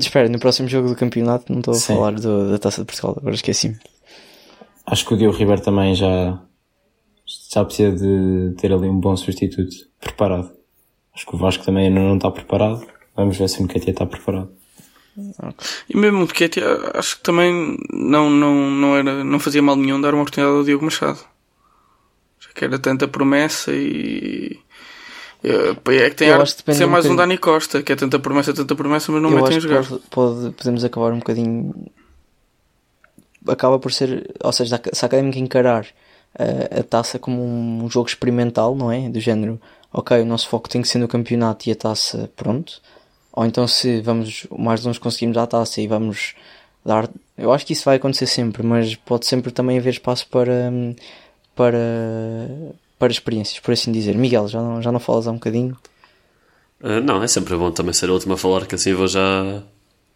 Espera, 0.00 0.28
no 0.28 0.38
próximo 0.38 0.68
jogo 0.68 0.88
do 0.88 0.94
campeonato 0.94 1.52
não 1.52 1.58
estou 1.58 1.74
a 1.74 1.76
sim. 1.76 1.94
falar 1.94 2.12
do, 2.12 2.50
da 2.50 2.58
Taça 2.58 2.82
de 2.82 2.86
Portugal, 2.86 3.16
agora 3.18 3.34
esqueci-me. 3.34 3.76
Acho 4.92 5.06
que 5.06 5.14
o 5.14 5.16
Diogo 5.16 5.36
Ribeiro 5.36 5.62
também 5.62 5.94
já, 5.94 6.38
já 7.52 7.64
precisa 7.64 7.96
de 7.96 8.54
ter 8.56 8.72
ali 8.72 8.88
um 8.88 9.00
bom 9.00 9.16
substituto 9.16 9.74
preparado. 10.00 10.50
Acho 11.14 11.26
que 11.26 11.34
o 11.34 11.38
Vasco 11.38 11.64
também 11.64 11.86
ainda 11.86 12.00
não 12.00 12.16
está 12.16 12.30
preparado. 12.30 12.86
Vamos 13.16 13.36
ver 13.36 13.48
se 13.48 13.60
o 13.60 13.64
Nketiah 13.64 13.92
está 13.92 14.06
preparado. 14.06 14.50
E 15.88 15.96
mesmo 15.96 16.20
o 16.20 16.24
Nketiah, 16.24 16.92
acho 16.94 17.16
que 17.16 17.22
também 17.22 17.76
não, 17.92 18.30
não, 18.30 18.70
não, 18.70 18.96
era, 18.96 19.24
não 19.24 19.38
fazia 19.40 19.62
mal 19.62 19.76
nenhum 19.76 20.00
dar 20.00 20.14
uma 20.14 20.22
oportunidade 20.22 20.56
ao 20.56 20.64
Diogo 20.64 20.84
Machado 20.84 21.32
que 22.54 22.64
era 22.64 22.78
tanta 22.78 23.08
promessa 23.08 23.72
e. 23.72 24.58
É 25.44 26.10
que 26.10 26.16
tem 26.16 26.28
eu 26.28 26.40
arte 26.40 26.64
de 26.64 26.74
ser 26.74 26.86
mais 26.86 27.04
um, 27.04 27.12
um 27.12 27.16
Dani 27.16 27.36
Costa, 27.36 27.82
que 27.82 27.92
é 27.92 27.96
tanta 27.96 28.16
promessa, 28.20 28.54
tanta 28.54 28.76
promessa, 28.76 29.10
mas 29.10 29.20
não 29.20 29.30
eu 29.30 29.42
metem 29.42 29.56
a 29.56 29.60
jogar. 29.60 29.84
Pode, 29.84 30.02
pode, 30.08 30.50
podemos 30.54 30.84
acabar 30.84 31.12
um 31.12 31.18
bocadinho. 31.18 31.74
Acaba 33.48 33.78
por 33.78 33.92
ser. 33.92 34.30
Ou 34.42 34.52
seja, 34.52 34.80
se 34.92 35.04
a 35.04 35.06
académica 35.06 35.38
encarar 35.38 35.86
a, 36.38 36.80
a 36.80 36.82
taça 36.82 37.18
como 37.18 37.42
um 37.42 37.88
jogo 37.90 38.08
experimental, 38.08 38.74
não 38.74 38.90
é? 38.90 39.08
Do 39.08 39.20
género, 39.20 39.60
ok, 39.92 40.20
o 40.20 40.26
nosso 40.26 40.48
foco 40.48 40.68
tem 40.68 40.82
que 40.82 40.88
ser 40.88 40.98
no 40.98 41.08
campeonato 41.08 41.68
e 41.68 41.72
a 41.72 41.76
taça, 41.76 42.30
pronto. 42.36 42.80
Ou 43.32 43.46
então, 43.46 43.66
se 43.66 44.00
vamos, 44.00 44.46
mais 44.56 44.84
longe 44.84 45.00
conseguimos 45.00 45.36
a 45.36 45.46
taça 45.46 45.80
e 45.80 45.86
vamos 45.86 46.34
dar. 46.84 47.08
Eu 47.36 47.52
acho 47.52 47.64
que 47.66 47.72
isso 47.72 47.84
vai 47.84 47.96
acontecer 47.96 48.26
sempre, 48.26 48.62
mas 48.62 48.94
pode 48.94 49.26
sempre 49.26 49.50
também 49.50 49.78
haver 49.78 49.90
espaço 49.90 50.26
para 50.28 50.70
hum, 50.70 50.94
para, 51.54 51.78
para 52.98 53.12
experiências, 53.12 53.60
por 53.60 53.72
assim 53.72 53.92
dizer. 53.92 54.16
Miguel, 54.16 54.48
já 54.48 54.60
não, 54.60 54.82
já 54.82 54.92
não 54.92 55.00
falas 55.00 55.26
há 55.26 55.30
um 55.30 55.34
bocadinho? 55.34 55.76
Uh, 56.80 57.00
não, 57.00 57.22
é 57.22 57.28
sempre 57.28 57.56
bom 57.56 57.70
também 57.70 57.92
ser 57.92 58.08
a 58.08 58.12
última 58.12 58.34
a 58.34 58.36
falar, 58.36 58.66
que 58.66 58.74
assim 58.74 58.92
vou 58.94 59.06
já 59.06 59.62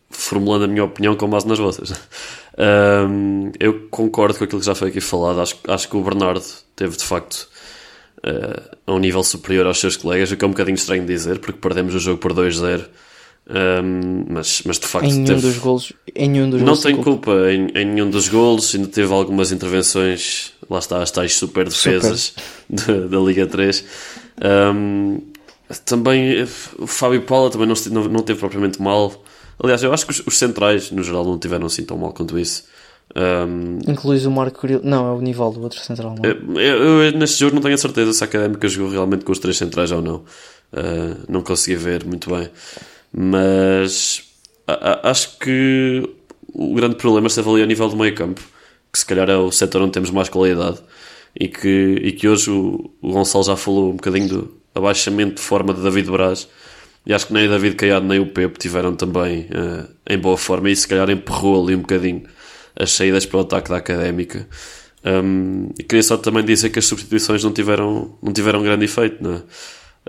formulando 0.09 0.65
a 0.65 0.69
minha 0.69 0.85
opinião 0.85 1.17
com 1.17 1.29
base 1.29 1.47
nas 1.47 1.59
vossas. 1.59 1.91
Uh, 1.91 3.53
eu 3.61 3.89
concordo 3.91 4.39
com 4.39 4.45
aquilo 4.45 4.61
que 4.61 4.67
já 4.67 4.75
foi 4.75 4.89
aqui 4.89 5.01
falado. 5.01 5.41
Acho, 5.41 5.57
acho 5.69 5.89
que 5.89 5.97
o 5.97 6.03
Bernardo 6.03 6.45
teve 6.75 6.97
de 6.97 7.05
facto 7.05 7.49
uh, 8.19 8.77
a 8.87 8.93
um 8.93 8.99
nível 8.99 9.23
superior 9.23 9.67
aos 9.67 9.79
seus 9.79 9.97
colegas, 9.97 10.31
o 10.31 10.37
que 10.37 10.45
é 10.45 10.49
um 10.49 10.53
bocadinho 10.53 10.77
estranho 10.77 11.03
de 11.03 11.13
dizer, 11.13 11.39
porque 11.39 11.61
perdemos 11.61 11.95
o 11.95 11.99
jogo 11.99 12.19
por 12.19 12.33
2-0 12.33 12.87
um, 13.49 14.25
mas, 14.29 14.63
mas 14.67 14.77
de 14.77 14.89
facto 14.89 15.07
em 15.07 15.13
nenhum 15.13 15.25
teve... 15.25 15.41
dos 15.43 15.59
golos 15.59 15.93
em 16.17 16.29
nenhum 16.29 16.51
dos 16.51 16.61
não 16.63 16.77
tem 16.77 16.97
culpa, 16.97 17.31
culpa. 17.31 17.53
Em, 17.53 17.69
em, 17.77 17.85
nenhum 17.85 18.11
dos 18.11 18.29
golos 18.29 18.75
ainda 18.75 18.89
teve 18.89 19.13
algumas 19.13 19.53
intervenções 19.53 20.53
lá 20.69 20.81
está 20.81 21.01
as 21.01 21.13
tais 21.13 21.33
super 21.37 21.69
defesas 21.69 22.35
super. 22.69 22.97
De, 23.05 23.09
da 23.09 23.19
Liga 23.21 23.47
3 23.47 23.85
um, 24.75 25.21
também 25.85 26.43
o 26.77 26.89
Fábio 26.89 27.23
Paula 27.23 27.49
também 27.49 27.69
não, 27.69 27.77
não, 27.93 28.09
não 28.09 28.21
teve 28.25 28.41
propriamente 28.41 28.83
mal 28.83 29.13
aliás 29.63 29.83
eu 29.83 29.93
acho 29.93 30.07
que 30.07 30.13
os, 30.13 30.27
os, 30.27 30.39
centrais 30.39 30.91
no 30.91 31.03
geral 31.03 31.25
não 31.25 31.39
tiveram 31.39 31.67
assim 31.67 31.85
tão 31.85 31.97
mal 31.97 32.13
quanto 32.13 32.39
isso 32.39 32.65
um, 33.15 33.79
Incluís 33.91 34.27
o 34.27 34.31
Marco 34.31 34.61
Curio. 34.61 34.81
Não, 34.83 35.09
é 35.09 35.13
o 35.13 35.21
Nivaldo, 35.21 35.61
o 35.61 35.63
outro 35.63 35.79
central. 35.79 36.15
Não. 36.17 36.25
Eu, 36.25 36.61
eu, 36.61 37.03
eu, 37.05 37.13
neste 37.13 37.39
jogo 37.39 37.55
não 37.55 37.63
tenho 37.63 37.75
a 37.75 37.79
certeza 37.79 38.13
se 38.13 38.25
a 38.25 38.27
Académica 38.27 38.69
jogou 38.69 38.91
realmente 38.91 39.25
com 39.25 39.33
os 39.33 39.39
três 39.39 39.57
centrais 39.57 39.93
ou 39.93 40.03
não. 40.03 40.17
Uh, 40.73 41.17
não 41.29 41.43
consegui 41.43 41.77
ver 41.77 42.05
muito 42.05 42.29
bem. 42.29 42.51
Mas 43.13 44.25
a, 44.67 45.09
a, 45.09 45.11
acho 45.11 45.39
que 45.39 46.03
o 46.53 46.75
grande 46.75 46.97
problema 46.97 47.29
esteve 47.29 47.49
ali 47.49 47.63
a 47.63 47.67
nível 47.67 47.89
do 47.89 47.97
meio 47.97 48.15
campo, 48.15 48.43
que 48.93 48.99
se 48.99 49.07
calhar 49.07 49.31
é 49.31 49.37
o 49.37 49.51
setor 49.51 49.83
onde 49.83 49.93
temos 49.93 50.11
mais 50.11 50.29
qualidade. 50.29 50.79
E 51.39 51.49
que, 51.49 52.01
e 52.03 52.13
que 52.13 52.27
hoje 52.29 52.51
o, 52.51 52.91
o 53.01 53.13
Gonçalo 53.13 53.45
já 53.45 53.57
falou 53.57 53.91
um 53.91 53.97
bocadinho 53.97 54.29
do 54.29 54.55
abaixamento 54.75 55.37
de 55.37 55.43
forma 55.43 55.73
de 55.73 55.83
David 55.83 56.11
Braz. 56.11 56.49
E 57.07 57.15
acho 57.15 57.29
que 57.29 57.33
nem 57.33 57.47
o 57.47 57.51
David 57.51 57.77
Caiado 57.77 58.07
nem 58.07 58.19
o 58.19 58.27
Pepe 58.27 58.59
tiveram 58.59 58.95
também 58.95 59.43
uh, 59.43 59.89
em 60.09 60.19
boa 60.19 60.37
forma. 60.37 60.69
E 60.71 60.77
se 60.77 60.89
calhar 60.89 61.09
empurrou 61.09 61.65
ali 61.65 61.77
um 61.77 61.81
bocadinho 61.81 62.25
as 62.79 62.91
saídas 62.91 63.25
para 63.25 63.39
o 63.39 63.41
ataque 63.41 63.71
da 63.71 63.77
académica. 63.77 64.47
Um, 65.05 65.71
e 65.79 65.85
queria 65.85 66.03
só 66.03 66.17
também 66.17 66.45
dizer 66.45 66.71
que 66.71 66.81
as 66.81 66.87
substituições 66.87 67.45
não 67.45 67.53
tiveram, 67.53 68.19
não 68.21 68.33
tiveram 68.33 68.63
grande 68.63 68.87
efeito, 68.87 69.23
não 69.23 69.35
é? 69.35 69.43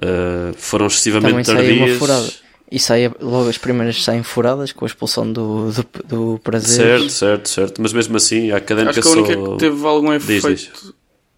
uh, 0.04 0.54
foram 0.58 0.88
excessivamente 0.88 1.52
tardias. 1.52 2.42
E 2.70 2.80
sai, 2.80 3.10
logo 3.22 3.48
as 3.48 3.58
primeiras 3.58 4.04
saem 4.04 4.24
furadas 4.24 4.74
com 4.74 4.84
a 4.84 4.88
expulsão 4.88 5.32
do, 5.32 5.72
do, 5.72 5.86
do 6.06 6.40
prazer. 6.44 7.00
Certo, 7.00 7.10
certo, 7.10 7.50
certo. 7.50 7.82
Mas 7.82 7.94
mesmo 7.94 8.18
assim, 8.18 8.52
a 8.52 8.58
académica 8.58 9.00
Acho 9.00 9.02
que 9.02 9.08
a 9.08 9.22
única 9.22 9.34
só... 9.34 9.52
que 9.54 9.58
teve 9.60 9.86
algum 9.86 10.12
efeito 10.12 10.50
diz, 10.50 10.70
diz. 10.74 10.94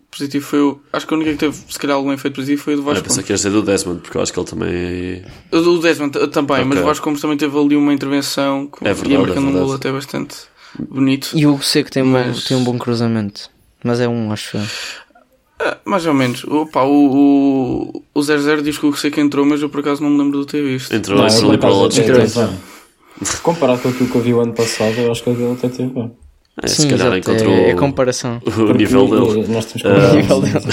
Positivo 0.09 0.45
foi 0.45 0.59
o. 0.59 0.81
Acho 0.91 1.07
que 1.07 1.13
a 1.13 1.17
única 1.17 1.31
que 1.31 1.37
teve, 1.37 1.55
se 1.55 1.79
calhar, 1.79 1.95
algum 1.95 2.11
efeito 2.11 2.35
positivo 2.35 2.61
foi 2.61 2.73
o 2.73 2.77
do 2.77 2.83
Vasco. 2.83 2.99
Ah, 2.99 3.07
pensei 3.07 3.23
que 3.23 3.31
ia 3.31 3.35
dizer 3.35 3.51
do 3.51 3.61
Desmond, 3.61 4.01
porque 4.01 4.17
eu 4.17 4.21
acho 4.21 4.33
que 4.33 4.39
ele 4.39 4.47
também. 4.47 5.23
O 5.51 5.61
do 5.61 5.79
Desmond 5.79 6.11
também, 6.29 6.57
okay. 6.57 6.65
mas 6.65 6.79
o 6.79 6.83
Vasco 6.83 7.05
Gomes 7.05 7.21
também 7.21 7.37
teve 7.37 7.57
ali 7.57 7.75
uma 7.75 7.93
intervenção 7.93 8.67
que 8.67 8.87
é 8.87 8.93
verdade, 8.93 9.11
ia 9.11 9.19
marcando 9.19 9.47
é 9.47 9.49
um 9.49 9.65
gol 9.65 9.73
até 9.73 9.91
bastante 9.91 10.35
bonito. 10.77 11.31
E 11.33 11.45
o 11.45 11.61
Seco 11.61 11.91
tem, 11.91 12.03
mas... 12.03 12.45
um, 12.45 12.47
tem 12.47 12.57
um 12.57 12.63
bom 12.63 12.77
cruzamento. 12.77 13.49
Mas 13.83 13.99
é 13.99 14.07
um, 14.07 14.31
acho. 14.31 14.57
Ah, 15.59 15.77
mais 15.85 16.05
ou 16.05 16.13
menos. 16.13 16.43
Opa, 16.45 16.83
o, 16.83 17.93
o, 17.93 18.03
o 18.13 18.21
00 18.21 18.61
diz 18.61 18.77
que 18.77 18.85
o 18.85 18.93
que 18.93 19.21
entrou, 19.21 19.45
mas 19.45 19.61
eu 19.61 19.69
por 19.69 19.81
acaso 19.81 20.01
não 20.01 20.09
me 20.09 20.17
lembro 20.17 20.41
de 20.41 20.47
ter 20.47 20.63
visto. 20.63 20.93
Entrou 20.93 21.17
não, 21.17 21.25
ali 21.25 21.57
para 21.57 21.71
o 21.71 21.81
lado 21.81 22.59
Comparado 23.43 23.81
com 23.81 23.89
aquilo 23.89 24.09
que 24.09 24.15
eu 24.15 24.21
vi 24.21 24.33
o 24.33 24.39
ano 24.39 24.53
passado, 24.53 24.97
eu 24.97 25.11
acho 25.11 25.21
que 25.21 25.29
ele 25.29 25.51
até 25.51 25.67
teve 25.67 25.89
bem. 25.89 26.11
É, 26.61 26.67
se 26.67 26.81
Sim, 26.81 26.89
calhar 26.89 27.07
exato, 27.07 27.17
encontrou 27.31 27.53
é, 27.53 27.69
é 27.69 27.75
comparação. 27.75 28.41
o 28.45 28.73
nível 28.73 29.07
dele. 29.07 29.47
Nós 29.47 29.65
temos 29.65 29.85
Ah, 29.85 30.11
O 30.11 30.15
nível 30.15 30.41
dele. 30.41 30.65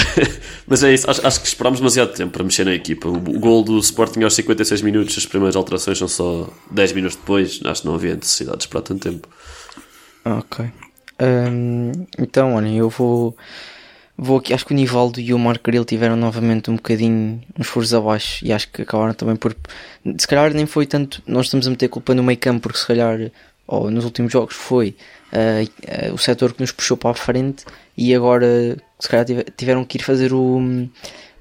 Mas 0.67 0.83
é 0.83 0.93
isso, 0.95 1.09
acho, 1.11 1.25
acho 1.27 1.41
que 1.41 1.47
esperámos 1.47 1.79
demasiado 1.79 2.13
tempo 2.13 2.33
para 2.33 2.43
mexer 2.45 2.65
na 2.65 2.75
equipa. 2.75 3.09
O, 3.09 3.15
o 3.17 3.39
gol 3.39 3.63
do 3.63 3.79
Sporting 3.79 4.23
aos 4.23 4.35
56 4.35 4.83
minutos, 4.83 5.17
as 5.17 5.27
primeiras 5.27 5.55
alterações 5.55 5.99
são 5.99 6.09
só 6.09 6.49
10 6.71 6.93
minutos 6.93 7.17
depois. 7.17 7.61
Acho 7.65 7.83
que 7.83 7.87
não 7.87 7.95
havia 7.95 8.15
necessidade 8.15 8.59
de 8.59 8.65
esperar 8.65 8.83
tanto 8.83 9.09
tempo. 9.11 9.29
Ok. 10.25 10.67
Hum, 11.23 11.93
então, 12.19 12.55
olhem, 12.55 12.77
eu 12.79 12.89
vou. 12.91 13.37
Vou 14.19 14.39
aqui, 14.39 14.55
acho 14.55 14.65
que 14.65 14.73
o 14.73 14.77
Nivaldo 14.77 15.21
e 15.21 15.35
o 15.35 15.39
Marco 15.39 15.65
Grilo 15.65 15.85
tiveram 15.85 16.17
novamente 16.17 16.71
um 16.71 16.77
bocadinho 16.77 17.39
uns 17.59 17.67
furos 17.67 17.93
abaixo 17.93 18.43
e 18.47 18.51
acho 18.51 18.67
que 18.73 18.81
acabaram 18.83 19.13
também 19.13 19.37
por. 19.37 19.55
Se 20.19 20.27
calhar 20.27 20.53
nem 20.55 20.65
foi 20.65 20.87
tanto. 20.87 21.23
Nós 21.27 21.47
estamos 21.47 21.67
a 21.67 21.71
meter 21.71 21.89
culpa 21.89 22.15
no 22.15 22.23
meio 22.23 22.39
campo 22.39 22.63
porque 22.63 22.79
se 22.79 22.87
calhar, 22.87 23.31
ou 23.67 23.91
nos 23.91 24.05
últimos 24.05 24.33
jogos, 24.33 24.55
foi 24.55 24.95
ah, 25.33 25.63
ah, 25.89 26.13
o 26.13 26.19
setor 26.19 26.53
que 26.53 26.61
nos 26.61 26.73
puxou 26.73 26.97
para 26.97 27.11
a 27.11 27.15
frente 27.15 27.65
e 27.97 28.15
agora 28.15 28.77
se 28.99 29.09
calhar 29.09 29.25
tive- 29.25 29.45
tiveram 29.57 29.85
que 29.85 29.99
ir 29.99 30.03
fazer 30.03 30.33
o, 30.33 30.61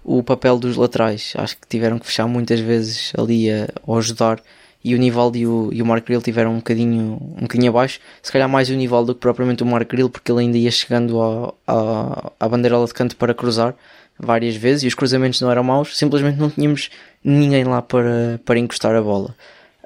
o 0.03 0.23
papel 0.23 0.57
dos 0.57 0.75
laterais. 0.75 1.33
Acho 1.35 1.55
que 1.57 1.67
tiveram 1.67 1.99
que 1.99 2.05
fechar 2.05 2.27
muitas 2.27 2.59
vezes 2.59 3.13
ali 3.17 3.49
a, 3.51 3.67
a 3.87 3.97
ajudar 3.97 4.41
e 4.83 4.93
o 4.93 4.99
Nivaldo 4.99 5.35
e 5.35 5.47
o, 5.47 5.69
e 5.73 5.81
o 5.81 5.85
Marco 5.85 6.05
Grilo 6.05 6.21
tiveram 6.21 6.51
um 6.51 6.57
bocadinho, 6.57 7.17
um 7.37 7.41
bocadinho 7.41 7.71
abaixo. 7.71 7.99
Se 8.21 8.31
calhar 8.31 8.47
mais 8.47 8.69
o 8.69 8.73
Nivaldo 8.75 9.07
do 9.07 9.15
que 9.15 9.21
propriamente 9.21 9.63
o 9.63 9.65
Marco 9.65 9.89
Grilo, 9.89 10.11
porque 10.11 10.31
ele 10.31 10.41
ainda 10.41 10.57
ia 10.59 10.69
chegando 10.69 11.19
à, 11.65 12.47
bandeirola 12.47 12.85
de 12.85 12.93
canto 12.93 13.15
para 13.15 13.33
cruzar 13.33 13.75
várias 14.19 14.55
vezes 14.55 14.83
e 14.83 14.87
os 14.87 14.93
cruzamentos 14.93 15.41
não 15.41 15.51
eram 15.51 15.63
maus, 15.63 15.97
simplesmente 15.97 16.39
não 16.39 16.49
tínhamos 16.51 16.89
ninguém 17.23 17.63
lá 17.63 17.81
para, 17.81 18.39
para 18.45 18.59
encostar 18.59 18.95
a 18.95 19.01
bola. 19.01 19.35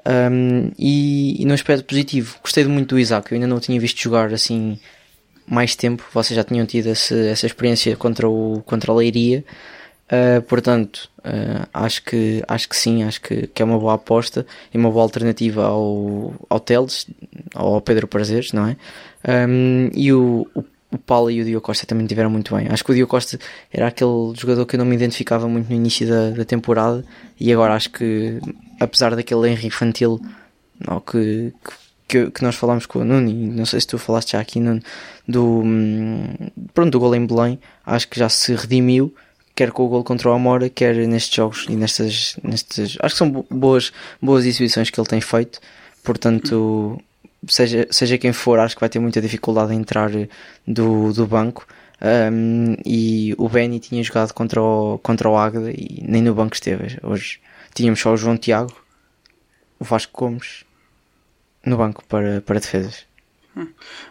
Um, 0.06 0.70
e, 0.78 1.42
e 1.42 1.44
no 1.44 1.52
aspecto 1.52 1.84
positivo, 1.84 2.36
gostei 2.42 2.64
muito 2.64 2.94
do 2.94 2.98
Isaac, 2.98 3.30
eu 3.30 3.36
ainda 3.36 3.46
não 3.46 3.58
o 3.58 3.60
tinha 3.60 3.78
visto 3.78 4.00
jogar 4.00 4.32
assim 4.32 4.78
mais 5.46 5.74
tempo, 5.74 6.04
vocês 6.12 6.36
já 6.36 6.44
tinham 6.44 6.64
tido 6.64 6.86
esse- 6.88 7.28
essa 7.28 7.44
experiência 7.46 7.96
contra, 7.96 8.28
o, 8.28 8.62
contra 8.64 8.92
a 8.92 8.94
Leiria. 8.94 9.44
Uh, 10.12 10.42
portanto, 10.42 11.08
uh, 11.18 11.68
acho, 11.72 12.02
que, 12.02 12.42
acho 12.48 12.68
que 12.68 12.76
sim, 12.76 13.04
acho 13.04 13.20
que, 13.20 13.46
que 13.46 13.62
é 13.62 13.64
uma 13.64 13.78
boa 13.78 13.94
aposta 13.94 14.44
e 14.74 14.76
uma 14.76 14.90
boa 14.90 15.04
alternativa 15.04 15.64
ao, 15.64 16.34
ao 16.48 16.58
Teles, 16.58 17.06
ou 17.54 17.74
ao 17.74 17.80
Pedro 17.80 18.08
Prazeres, 18.08 18.52
não 18.52 18.66
é? 18.66 18.76
Um, 19.48 19.88
e 19.94 20.12
o, 20.12 20.48
o, 20.52 20.64
Paulo 21.10 21.28
e 21.28 21.40
o 21.42 21.44
Diogo 21.44 21.66
Costa 21.66 21.84
também 21.86 22.06
tiveram 22.06 22.30
muito 22.30 22.54
bem. 22.54 22.68
Acho 22.70 22.84
que 22.84 22.92
o 22.92 22.94
Diogo 22.94 23.10
Costa 23.10 23.36
era 23.72 23.88
aquele 23.88 24.32
jogador 24.36 24.64
que 24.64 24.76
eu 24.76 24.78
não 24.78 24.84
me 24.86 24.94
identificava 24.94 25.48
muito 25.48 25.68
no 25.68 25.74
início 25.74 26.06
da, 26.08 26.30
da 26.30 26.44
temporada 26.44 27.04
e 27.38 27.52
agora 27.52 27.74
acho 27.74 27.90
que, 27.90 28.38
apesar 28.78 29.16
daquele 29.16 29.48
Henry 29.50 29.66
infantil 29.66 30.20
não, 30.78 31.00
que, 31.00 31.52
que, 32.06 32.30
que 32.30 32.42
nós 32.44 32.54
falámos 32.54 32.86
com 32.86 33.00
o 33.00 33.04
Nuno, 33.04 33.28
não 33.32 33.66
sei 33.66 33.80
se 33.80 33.88
tu 33.88 33.98
falaste 33.98 34.32
já 34.32 34.40
aqui, 34.40 34.60
Nuno, 34.60 34.80
do, 35.26 35.62
hum, 35.64 36.26
pronto, 36.72 36.92
do 36.92 37.00
gol 37.00 37.14
em 37.16 37.26
Belém, 37.26 37.58
acho 37.84 38.06
que 38.08 38.18
já 38.18 38.28
se 38.28 38.54
redimiu 38.54 39.12
quer 39.52 39.72
com 39.72 39.84
o 39.84 39.88
gol 39.88 40.04
contra 40.04 40.30
o 40.30 40.32
Amora, 40.32 40.70
quer 40.70 40.94
nestes 41.08 41.34
jogos 41.34 41.66
e 41.68 41.76
nestas, 41.76 42.36
nestas 42.42 42.96
acho 43.02 43.14
que 43.14 43.18
são 43.18 43.30
bo- 43.30 43.44
boas, 43.50 43.92
boas 44.22 44.46
exibições 44.46 44.88
que 44.88 44.98
ele 44.98 45.08
tem 45.08 45.20
feito, 45.20 45.60
portanto, 46.02 46.98
seja, 47.48 47.86
seja 47.90 48.18
quem 48.18 48.32
for, 48.32 48.58
acho 48.58 48.74
que 48.74 48.80
vai 48.80 48.88
ter 48.88 48.98
muita 48.98 49.20
dificuldade 49.20 49.74
em 49.74 49.78
entrar 49.78 50.10
do, 50.66 51.12
do 51.12 51.26
banco. 51.26 51.66
Um, 52.02 52.76
e 52.84 53.34
o 53.36 53.48
Benny 53.48 53.78
tinha 53.78 54.02
jogado 54.02 54.32
contra 54.32 54.60
o, 54.60 54.98
contra 54.98 55.28
o 55.28 55.36
Águeda 55.36 55.70
e 55.70 56.02
nem 56.06 56.22
no 56.22 56.34
banco 56.34 56.54
esteve. 56.54 56.98
Hoje 57.02 57.40
tínhamos 57.74 58.00
só 58.00 58.12
o 58.12 58.16
João 58.16 58.36
Tiago, 58.36 58.74
o 59.78 59.84
Vasco 59.84 60.12
Gomes 60.18 60.64
no 61.64 61.76
banco 61.76 62.04
para, 62.06 62.40
para 62.40 62.60
defesas. 62.60 63.06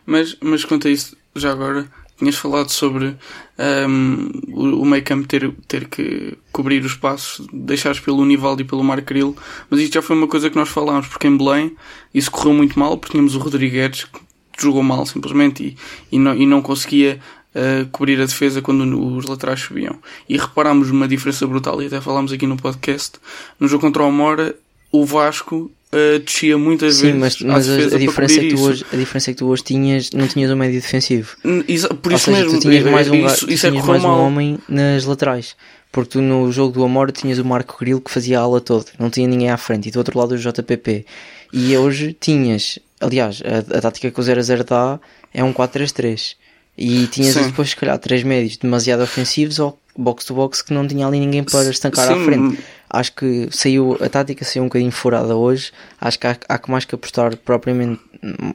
Mas, 0.05 0.38
mas 0.39 0.63
quanto 0.63 0.88
a 0.88 0.91
isso, 0.91 1.17
já 1.36 1.51
agora, 1.51 1.88
tinhas 2.19 2.35
falado 2.35 2.69
sobre 2.69 3.15
ahm, 3.57 4.29
o, 4.49 4.83
o 4.83 5.03
campo 5.03 5.27
ter, 5.27 5.51
ter 5.67 5.88
que 5.88 6.38
cobrir 6.51 6.83
os 6.83 6.93
passos 6.93 7.47
deixados 7.51 7.99
pelo 7.99 8.25
Nivaldo 8.25 8.61
e 8.61 8.65
pelo 8.65 8.83
Marco 8.83 9.07
Grilo, 9.07 9.35
mas 9.69 9.79
isto 9.79 9.93
já 9.93 10.01
foi 10.01 10.15
uma 10.15 10.27
coisa 10.27 10.49
que 10.49 10.55
nós 10.55 10.69
falámos, 10.69 11.07
porque 11.07 11.27
em 11.27 11.38
Belém 11.38 11.75
isso 12.13 12.29
correu 12.29 12.53
muito 12.53 12.77
mal, 12.77 12.97
porque 12.97 13.13
tínhamos 13.13 13.35
o 13.35 13.39
Rodrigues 13.39 14.03
que 14.03 14.63
jogou 14.63 14.84
mal 14.84 15.05
simplesmente 15.05 15.63
e, 15.63 15.77
e, 16.15 16.19
não, 16.19 16.36
e 16.36 16.45
não 16.45 16.62
conseguia 16.62 17.19
ah, 17.55 17.88
cobrir 17.91 18.21
a 18.21 18.25
defesa 18.25 18.62
quando 18.62 19.17
os 19.17 19.25
laterais 19.25 19.60
subiam. 19.60 19.97
E 20.27 20.38
reparámos 20.38 20.89
uma 20.89 21.08
diferença 21.08 21.47
brutal, 21.47 21.82
e 21.82 21.88
até 21.88 21.99
falámos 21.99 22.32
aqui 22.32 22.45
no 22.45 22.58
podcast, 22.58 23.19
no 23.60 23.67
jogo 23.67 23.82
contra 23.82 24.03
o 24.03 24.08
Amora, 24.08 24.55
o 24.91 25.05
Vasco 25.05 25.71
ah, 25.91 26.19
descia 26.23 26.58
muitas 26.58 26.95
Sim, 26.95 27.19
vezes 27.19 27.41
mas, 27.41 27.41
à 27.41 27.54
mas 27.54 27.69
a, 27.69 27.95
a 27.95 27.99
diferença 27.99 28.39
é 28.39 28.43
que 28.43 28.54
tu 28.56 28.62
hoje, 28.62 28.86
a 28.91 28.95
diferença 28.95 29.30
é 29.32 29.34
que 29.34 29.38
tu 29.39 29.47
hoje 29.47 29.63
tinhas, 29.63 30.12
não 30.12 30.28
tinhas 30.28 30.52
um 30.52 30.56
médio 30.56 30.80
defensivo. 30.82 31.36
Exa- 31.67 31.89
Por 31.89 32.12
Ou 32.12 32.15
isso 32.17 32.25
seja, 32.25 32.38
mesmo, 32.43 32.60
tu 32.60 32.69
tinhas 32.69 32.84
mais 32.86 33.10
um, 33.10 33.25
isso, 33.25 33.47
tu 33.47 33.52
isso 33.52 33.65
é 33.67 33.69
tinhas 33.71 33.86
correu 33.86 34.02
mais 34.02 34.19
um 34.19 34.23
homem 34.25 34.60
nas 34.69 35.06
laterais. 35.06 35.56
Porque 35.91 36.12
tu 36.12 36.21
no 36.21 36.52
jogo 36.52 36.71
do 36.73 36.84
Amor 36.84 37.12
tinhas 37.12 37.39
o 37.39 37.45
Marco 37.45 37.75
Grilo 37.80 37.99
que 37.99 38.12
fazia 38.12 38.39
a 38.39 38.43
ala 38.43 38.62
toda, 38.62 38.86
não 38.99 39.10
tinha 39.10 39.28
ninguém 39.28 39.49
à 39.49 39.58
frente, 39.58 39.89
e 39.89 39.91
do 39.91 39.97
outro 39.97 40.19
lado 40.19 40.34
o 40.36 40.38
JPP. 40.38 41.04
E 41.52 41.75
hoje 41.75 42.15
tinhas, 42.19 42.78
aliás, 43.02 43.41
a, 43.43 43.78
a 43.78 43.82
tática 43.82 44.12
que 44.12 44.19
o 44.19 44.23
0-0 44.23 44.63
dá 44.63 44.99
é 45.34 45.43
um 45.43 45.52
4-3-3. 45.52 46.36
E 46.78 47.08
tinhas 47.08 47.34
Sim. 47.34 47.47
depois, 47.47 47.71
se 47.71 47.75
calhar, 47.75 47.97
três 47.97 48.21
médios 48.23 48.56
demasiado 48.58 49.02
ofensivos 49.02 49.58
ou 49.58 49.80
box-to-box 49.97 50.62
que 50.62 50.73
não 50.73 50.88
tinha 50.88 51.08
ali 51.08 51.19
ninguém 51.19 51.43
para 51.43 51.69
estancar 51.71 52.08
Sim, 52.08 52.21
à 52.21 52.23
frente. 52.25 52.60
Acho 52.89 53.13
que 53.13 53.47
saiu, 53.52 53.97
a 54.02 54.10
tática 54.10 54.43
saiu 54.43 54.63
um 54.63 54.67
bocadinho 54.67 54.91
furada 54.91 55.36
hoje. 55.36 55.71
Acho 56.02 56.19
que 56.19 56.28
há, 56.28 56.36
há 56.47 56.58
que 56.58 56.71
mais 56.71 56.86
que 56.86 56.95
apostar 56.95 57.38
propriamente 57.38 58.02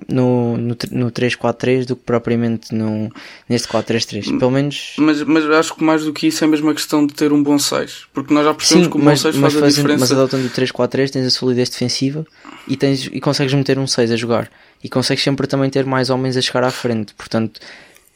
no, 0.08 0.56
no, 0.56 0.76
no 0.90 1.10
3-4-3 1.10 1.86
do 1.86 1.96
que 1.96 2.02
propriamente 2.02 2.74
no, 2.74 3.10
neste 3.48 3.68
4-3-3. 3.68 4.38
Pelo 4.38 4.50
menos. 4.50 4.94
Mas, 4.98 5.22
mas 5.22 5.44
acho 5.50 5.74
que 5.74 5.82
mais 5.82 6.04
do 6.04 6.12
que 6.12 6.26
isso 6.26 6.44
é 6.44 6.46
mesmo 6.46 6.70
a 6.70 6.74
questão 6.74 7.06
de 7.06 7.14
ter 7.14 7.32
um 7.32 7.42
bom 7.42 7.58
6. 7.58 8.06
Porque 8.12 8.34
nós 8.34 8.44
já 8.44 8.52
percebemos 8.54 8.86
Sim, 8.86 8.90
que 8.90 8.96
o 8.96 9.00
bom 9.00 9.06
mas, 9.06 9.20
6 9.20 9.36
mas, 9.36 9.52
faz 9.52 9.62
a 9.62 9.66
fazendo, 9.66 9.88
mas 9.88 10.08
diferença. 10.08 10.14
adotando 10.14 10.46
o 10.46 10.50
3-4-3 10.50 11.10
tens 11.10 11.26
a 11.26 11.30
solidez 11.30 11.70
defensiva 11.70 12.26
e, 12.68 12.76
tens, 12.76 13.08
e 13.10 13.20
consegues 13.20 13.54
meter 13.54 13.78
um 13.78 13.86
6 13.86 14.10
a 14.10 14.16
jogar. 14.16 14.50
E 14.82 14.88
consegues 14.88 15.24
sempre 15.24 15.46
também 15.46 15.70
ter 15.70 15.86
mais 15.86 16.10
homens 16.10 16.36
a 16.36 16.42
chegar 16.42 16.64
à 16.64 16.70
frente. 16.70 17.14
Portanto, 17.14 17.60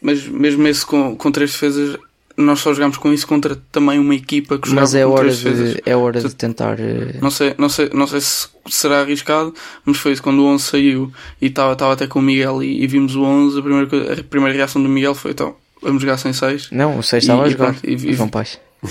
Mas 0.02 0.26
mesmo 0.26 0.66
esse 0.68 0.84
com, 0.84 1.16
com 1.16 1.32
três 1.32 1.52
defesas, 1.52 1.96
nós 2.38 2.60
só 2.60 2.72
jogamos 2.72 2.96
com 2.96 3.12
isso 3.12 3.26
contra 3.26 3.56
também 3.72 3.98
uma 3.98 4.14
equipa 4.14 4.56
que 4.58 4.68
jogava 4.68 4.82
mas 4.86 4.94
é 4.94 5.04
com 5.04 5.10
hora, 5.10 5.30
de, 5.30 5.82
é 5.84 5.96
hora 5.96 6.20
de 6.22 6.34
tentar. 6.34 6.78
eh, 6.78 7.16
Não 7.20 7.30
sei, 7.30 7.54
não, 7.58 7.68
sei, 7.68 7.90
não 7.92 8.06
sei 8.06 8.20
se 8.20 8.46
será 8.68 9.00
arriscado, 9.00 9.52
mas 9.84 9.96
foi 9.98 10.12
isso 10.12 10.22
quando 10.22 10.38
o 10.40 10.46
11 10.46 10.62
saiu 10.64 11.12
e 11.40 11.46
estava 11.46 11.72
estava 11.72 11.92
até 11.92 12.06
com 12.06 12.20
o 12.20 12.22
Miguel 12.22 12.62
e, 12.62 12.82
e 12.82 12.86
vimos 12.86 13.14
o 13.16 13.22
11. 13.22 13.58
A 13.58 13.62
primeira, 13.62 14.12
a 14.20 14.24
primeira 14.24 14.54
reação 14.56 14.82
do 14.82 14.88
Miguel 14.88 15.14
foi: 15.14 15.32
então, 15.32 15.54
vamos 15.82 16.00
jogar 16.00 16.16
sem 16.16 16.32
6. 16.32 16.68
Não, 16.70 16.98
o 16.98 17.02
6 17.02 17.24
estava 17.24 17.42
a 17.42 17.48
jogar. 17.48 17.74
e- 17.84 17.94
e- 17.94 18.12
João 18.14 18.28
Paz. 18.28 18.58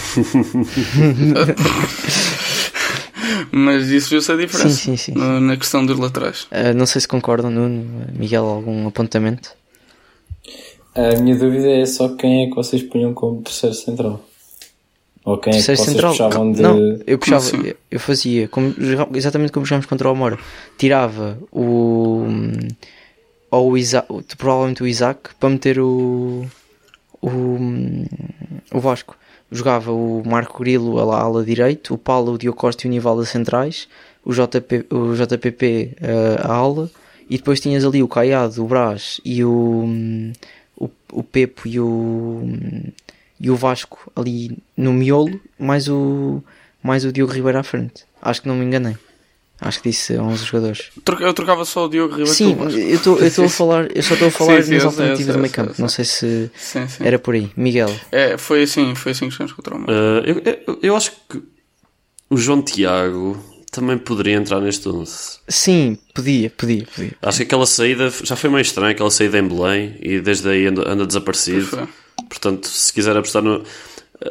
Mas 3.51 3.87
isso 3.89 4.09
viu-se 4.09 4.31
a 4.31 4.35
diferença 4.35 4.69
Sim, 4.69 4.95
sim, 4.97 5.13
sim. 5.13 5.39
na 5.41 5.57
questão 5.57 5.85
dos 5.85 5.97
laterais. 5.99 6.47
Eh, 6.51 6.73
não 6.73 6.85
sei 6.85 7.01
se 7.01 7.07
concordam, 7.07 7.49
Nuno, 7.49 8.05
Miguel, 8.13 8.45
algum 8.45 8.87
apontamento? 8.87 9.51
A 10.97 11.19
minha 11.21 11.37
dúvida 11.37 11.69
é 11.69 11.85
só 11.85 12.09
quem 12.15 12.45
é 12.45 12.49
que 12.49 12.55
vocês 12.55 12.81
punham 12.83 13.13
como 13.13 13.41
terceiro 13.41 13.75
central. 13.75 14.19
Ou 15.23 15.37
quem 15.37 15.53
é 15.53 15.57
que 15.59 15.63
Terceiro 15.65 15.81
vocês 15.81 15.91
central? 15.95 16.11
puxavam 16.11 16.51
de. 16.51 16.61
Não, 16.61 16.99
eu 17.05 17.19
puxava, 17.19 17.45
eu- 17.91 17.99
fazia 17.99 18.47
como, 18.47 18.73
exatamente 19.13 19.51
como 19.51 19.65
jogámos 19.65 19.85
contra 19.85 20.07
o 20.07 20.11
Amor. 20.11 20.39
Tirava 20.77 21.37
o. 21.51 22.25
Ou 23.51 23.71
o 23.71 23.77
Isaac, 23.77 24.07
provavelmente 24.37 24.83
o 24.83 24.87
Isaac, 24.87 25.35
para 25.39 25.49
meter 25.49 25.79
o. 25.79 26.45
O, 27.21 27.57
o 28.73 28.79
Vasco. 28.79 29.15
Jogava 29.51 29.91
o 29.93 30.21
Marco 30.25 30.59
Grilo 30.61 30.99
a 30.99 31.05
la 31.05 31.19
ala 31.21 31.43
direito, 31.43 31.93
o 31.93 31.97
Paulo, 31.97 32.33
o 32.33 32.37
Diogo 32.37 32.57
Costa 32.57 32.85
e 32.85 32.89
o 32.89 32.91
Nivalda 32.91 33.23
centrais, 33.23 33.87
o, 34.25 34.33
JP, 34.33 34.85
o 34.91 35.13
JPP 35.15 35.95
eh, 36.01 36.37
a 36.41 36.51
ala, 36.53 36.91
e 37.29 37.37
depois 37.37 37.61
tinhas 37.61 37.85
ali 37.85 38.03
o 38.03 38.09
Caiado, 38.09 38.61
o 38.61 38.67
Brás 38.67 39.21
e 39.23 39.45
o, 39.45 39.85
o, 40.77 40.89
o 41.11 41.23
Pepo 41.23 41.67
e 41.67 41.79
o, 41.79 42.43
e 43.39 43.49
o 43.49 43.55
Vasco 43.55 44.11
ali 44.15 44.57
no 44.75 44.93
miolo, 44.93 45.39
mais 45.59 45.87
o, 45.87 46.41
mais 46.81 47.03
o 47.03 47.11
Diogo 47.11 47.33
Ribeiro 47.33 47.57
à 47.57 47.63
frente. 47.63 48.05
Acho 48.21 48.41
que 48.41 48.47
não 48.47 48.55
me 48.55 48.65
enganei. 48.65 48.95
Acho 49.59 49.81
que 49.81 49.89
disse 49.89 50.15
11 50.15 50.45
jogadores. 50.45 50.91
Eu 51.19 51.33
trocava 51.33 51.65
só 51.65 51.85
o 51.85 51.89
Diogo 51.89 52.11
Ribeiro 52.11 52.31
Sim, 52.31 52.55
eu 52.59 52.95
estou 52.95 53.17
eu 53.19 53.27
estou 53.27 53.45
a 53.45 53.49
falar, 53.49 53.87
eu 53.95 54.03
só 54.03 54.13
estou 54.13 54.27
a 54.27 54.31
falar 54.31 54.61
Sim, 54.61 54.67
sim, 54.69 54.75
nas 54.75 54.85
alternativas 54.85 55.35
do 55.35 55.41
meio 55.41 55.53
campo. 55.53 55.73
Não 55.79 55.87
sei 55.87 56.05
se 56.05 56.51
Sim, 56.55 56.87
sim. 56.87 57.03
era 57.03 57.17
por 57.17 57.33
aí. 57.33 57.49
Miguel, 57.57 57.89
É, 58.11 58.37
foi 58.37 58.63
assim, 58.63 58.93
foi 58.93 59.13
assim 59.13 59.25
que 59.25 59.31
chegamos 59.31 59.53
contra 59.53 59.73
o 59.73 59.77
Amor. 59.77 59.89
Uh, 59.89 60.23
eu, 60.25 60.41
eu, 60.67 60.79
eu 60.83 60.95
acho 60.95 61.11
que 61.27 61.41
o 62.29 62.37
João 62.37 62.61
Tiago 62.61 63.43
também 63.71 63.97
poderia 63.97 64.35
entrar 64.35 64.59
neste 64.61 64.87
11. 64.89 65.39
sim, 65.47 65.97
podia, 66.13 66.49
podia, 66.49 66.85
podia. 66.95 67.11
Acho 67.21 67.37
que 67.37 67.43
aquela 67.43 67.65
saída 67.65 68.11
já 68.23 68.35
foi 68.35 68.49
meio 68.49 68.61
estranha, 68.61 68.91
aquela 68.91 69.11
saída 69.11 69.37
em 69.37 69.47
Belém, 69.47 69.95
e 70.01 70.19
desde 70.19 70.49
aí 70.49 70.65
anda, 70.67 70.89
anda 70.89 71.05
desaparecido. 71.05 71.87
Portanto, 72.29 72.67
se 72.67 72.91
quiser 72.93 73.15
apostar 73.15 73.41
no. 73.43 73.63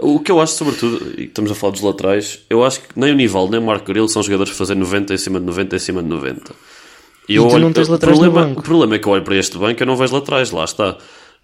O 0.01 0.19
que 0.19 0.33
eu 0.33 0.41
acho, 0.41 0.55
sobretudo, 0.55 1.15
e 1.17 1.25
estamos 1.27 1.51
a 1.51 1.55
falar 1.55 1.73
dos 1.73 1.81
laterais, 1.83 2.41
eu 2.51 2.65
acho 2.65 2.81
que 2.81 2.89
nem 2.97 3.13
o 3.13 3.15
Nival 3.15 3.49
nem 3.49 3.61
o 3.61 3.63
Marco 3.63 3.87
Grilo 3.87 4.09
são 4.09 4.21
jogadores 4.23 4.51
que 4.53 4.59
fazem 4.59 4.75
90 4.77 5.15
em 5.15 5.19
cima 5.19 5.39
de 5.39 5.47
90 5.47 5.77
em 5.77 5.79
cima 5.79 6.03
de 6.03 6.09
90. 6.09 6.53
E 7.29 7.35
E 7.35 7.37
eu 7.37 7.47
tu 7.47 7.55
olho- 7.55 7.65
não 7.65 7.73
tens 7.73 7.89
o 7.89 7.93
laterais 7.93 8.19
no 8.19 8.25
problema, 8.25 8.49
banco. 8.49 8.61
O 8.61 8.65
problema 8.65 8.95
é 8.97 8.99
que 8.99 9.07
eu 9.07 9.13
olho 9.13 9.23
para 9.23 9.37
este 9.37 9.57
banco 9.59 9.81
e 9.81 9.83
eu 9.83 9.87
não 9.87 9.97
vejo 9.97 10.13
laterais, 10.15 10.51
lá 10.51 10.65
está. 10.65 10.97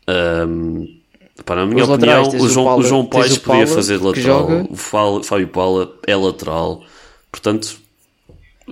Ahm, 0.09 0.87
pá, 1.45 1.55
na 1.55 1.67
minha 1.67 1.85
Os 1.85 1.89
opinião, 1.89 2.23
laterais, 2.23 2.43
o 2.43 2.45
o 2.45 2.49
João, 2.49 2.65
o 2.65 2.69
Paula- 2.69 2.85
João 2.85 3.07
Paes 3.07 3.37
o 3.37 3.41
podia 3.41 3.67
fazer 3.67 3.97
lateral, 4.03 4.41
joga. 4.51 4.67
o 4.71 5.23
Fábio 5.23 5.49
Paula 5.49 5.93
é 6.07 6.17
lateral. 6.17 6.83
Portanto, 7.31 7.77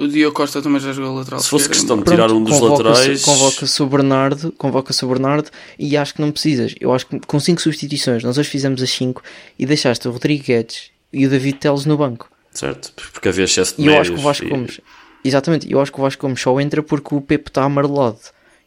O 0.00 0.08
Diogo 0.08 0.34
Costa 0.34 0.62
também 0.62 0.80
já 0.80 0.92
jogou 0.92 1.14
lateral. 1.16 1.40
se 1.40 1.48
fosse 1.48 1.68
questão 1.68 1.96
de 1.98 2.04
Pronto, 2.04 2.16
tirar 2.16 2.32
um 2.32 2.42
dos 2.42 2.58
convoca-se- 2.58 2.88
laterais, 2.90 3.22
Convoca-se 3.22 3.82
o 3.82 3.86
Bernardo, 3.86 4.52
convoca-se 4.52 5.04
o 5.04 5.08
Bernardo 5.08 5.50
e 5.78 5.96
acho 5.96 6.14
que 6.14 6.20
não 6.20 6.30
precisas. 6.32 6.74
Eu 6.80 6.92
acho 6.94 7.06
que 7.06 7.20
com 7.20 7.38
5 7.38 7.60
substituições, 7.60 8.22
nós 8.24 8.38
hoje 8.38 8.48
fizemos 8.48 8.82
as 8.82 8.90
5 8.90 9.22
e 9.58 9.66
deixaste 9.66 10.08
o 10.08 10.10
Rodrigo 10.10 10.44
Guedes 10.44 10.90
e 11.12 11.26
o 11.26 11.30
David 11.30 11.58
Teles 11.58 11.84
no 11.84 11.96
banco. 11.96 12.30
certo, 12.52 12.92
porque 13.12 13.28
havia 13.28 13.44
excesso 13.44 13.76
de 13.76 13.82
E 13.82 13.86
eu 13.86 14.00
acho 14.00 14.12
que 14.12 14.18
o 14.18 14.22
Vasco 14.22 14.44
e- 14.46 14.48
Gomes, 14.48 14.80
exatamente, 15.24 15.70
eu 15.70 15.80
acho 15.80 15.92
que 15.92 15.98
o 15.98 16.02
Vasco 16.02 16.22
Gomes 16.22 16.40
só 16.40 16.58
entra 16.60 16.82
porque 16.82 17.14
o 17.14 17.20
Pepe 17.20 17.50
está 17.50 17.62
amarelado 17.64 18.18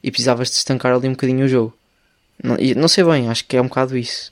e 0.04 0.12
precisavas 0.12 0.50
de 0.50 0.56
estancar 0.56 0.94
ali 0.94 1.08
um 1.08 1.12
bocadinho 1.12 1.46
o 1.46 1.48
jogo. 1.50 1.74
Não, 2.44 2.58
não 2.78 2.88
sei 2.88 3.04
bem, 3.04 3.30
acho 3.30 3.46
que 3.46 3.58
é 3.58 3.62
um 3.62 3.68
bocado 3.68 3.98
isso. 3.98 4.32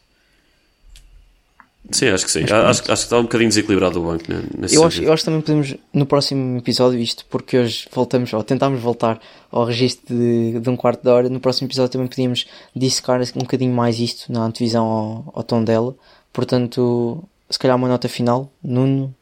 Sim, 1.89 2.09
acho 2.09 2.25
que 2.25 2.31
sim. 2.31 2.43
Acho, 2.43 2.55
acho 2.65 2.83
que 2.83 2.91
está 2.91 3.17
um 3.17 3.23
bocadinho 3.23 3.49
desequilibrado 3.49 3.99
o 3.99 4.05
banco 4.05 4.31
né, 4.31 4.43
nesse 4.57 4.75
Eu 4.75 4.85
acho, 4.85 5.01
eu 5.01 5.11
acho 5.11 5.23
que 5.23 5.25
também 5.25 5.41
podemos 5.41 5.75
no 5.91 6.05
próximo 6.05 6.57
episódio 6.57 6.99
isto, 6.99 7.25
porque 7.25 7.57
hoje 7.57 7.87
voltamos, 7.91 8.31
ou 8.33 8.43
tentámos 8.43 8.79
voltar 8.79 9.19
ao 9.51 9.65
registro 9.65 10.15
de, 10.15 10.59
de 10.59 10.69
um 10.69 10.75
quarto 10.75 11.01
de 11.01 11.09
hora. 11.09 11.27
No 11.27 11.39
próximo 11.39 11.67
episódio 11.67 11.91
também 11.91 12.07
podíamos 12.07 12.47
dissecar 12.75 13.19
um 13.35 13.39
bocadinho 13.39 13.73
mais 13.73 13.99
isto 13.99 14.31
na 14.31 14.43
antevisão 14.45 14.85
ao, 14.85 15.31
ao 15.35 15.43
tom 15.43 15.63
dela. 15.63 15.95
Portanto, 16.31 17.23
se 17.49 17.59
calhar 17.59 17.75
uma 17.75 17.87
nota 17.87 18.07
final, 18.07 18.51
Nuno, 18.63 19.13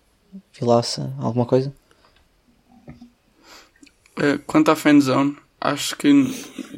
Vilaça, 0.59 1.11
alguma 1.17 1.45
coisa? 1.45 1.73
Eh, 4.17 4.37
Quanto 4.45 4.69
à 4.69 4.75
fanzone, 4.75 5.35
acho 5.61 5.95
que 5.97 6.11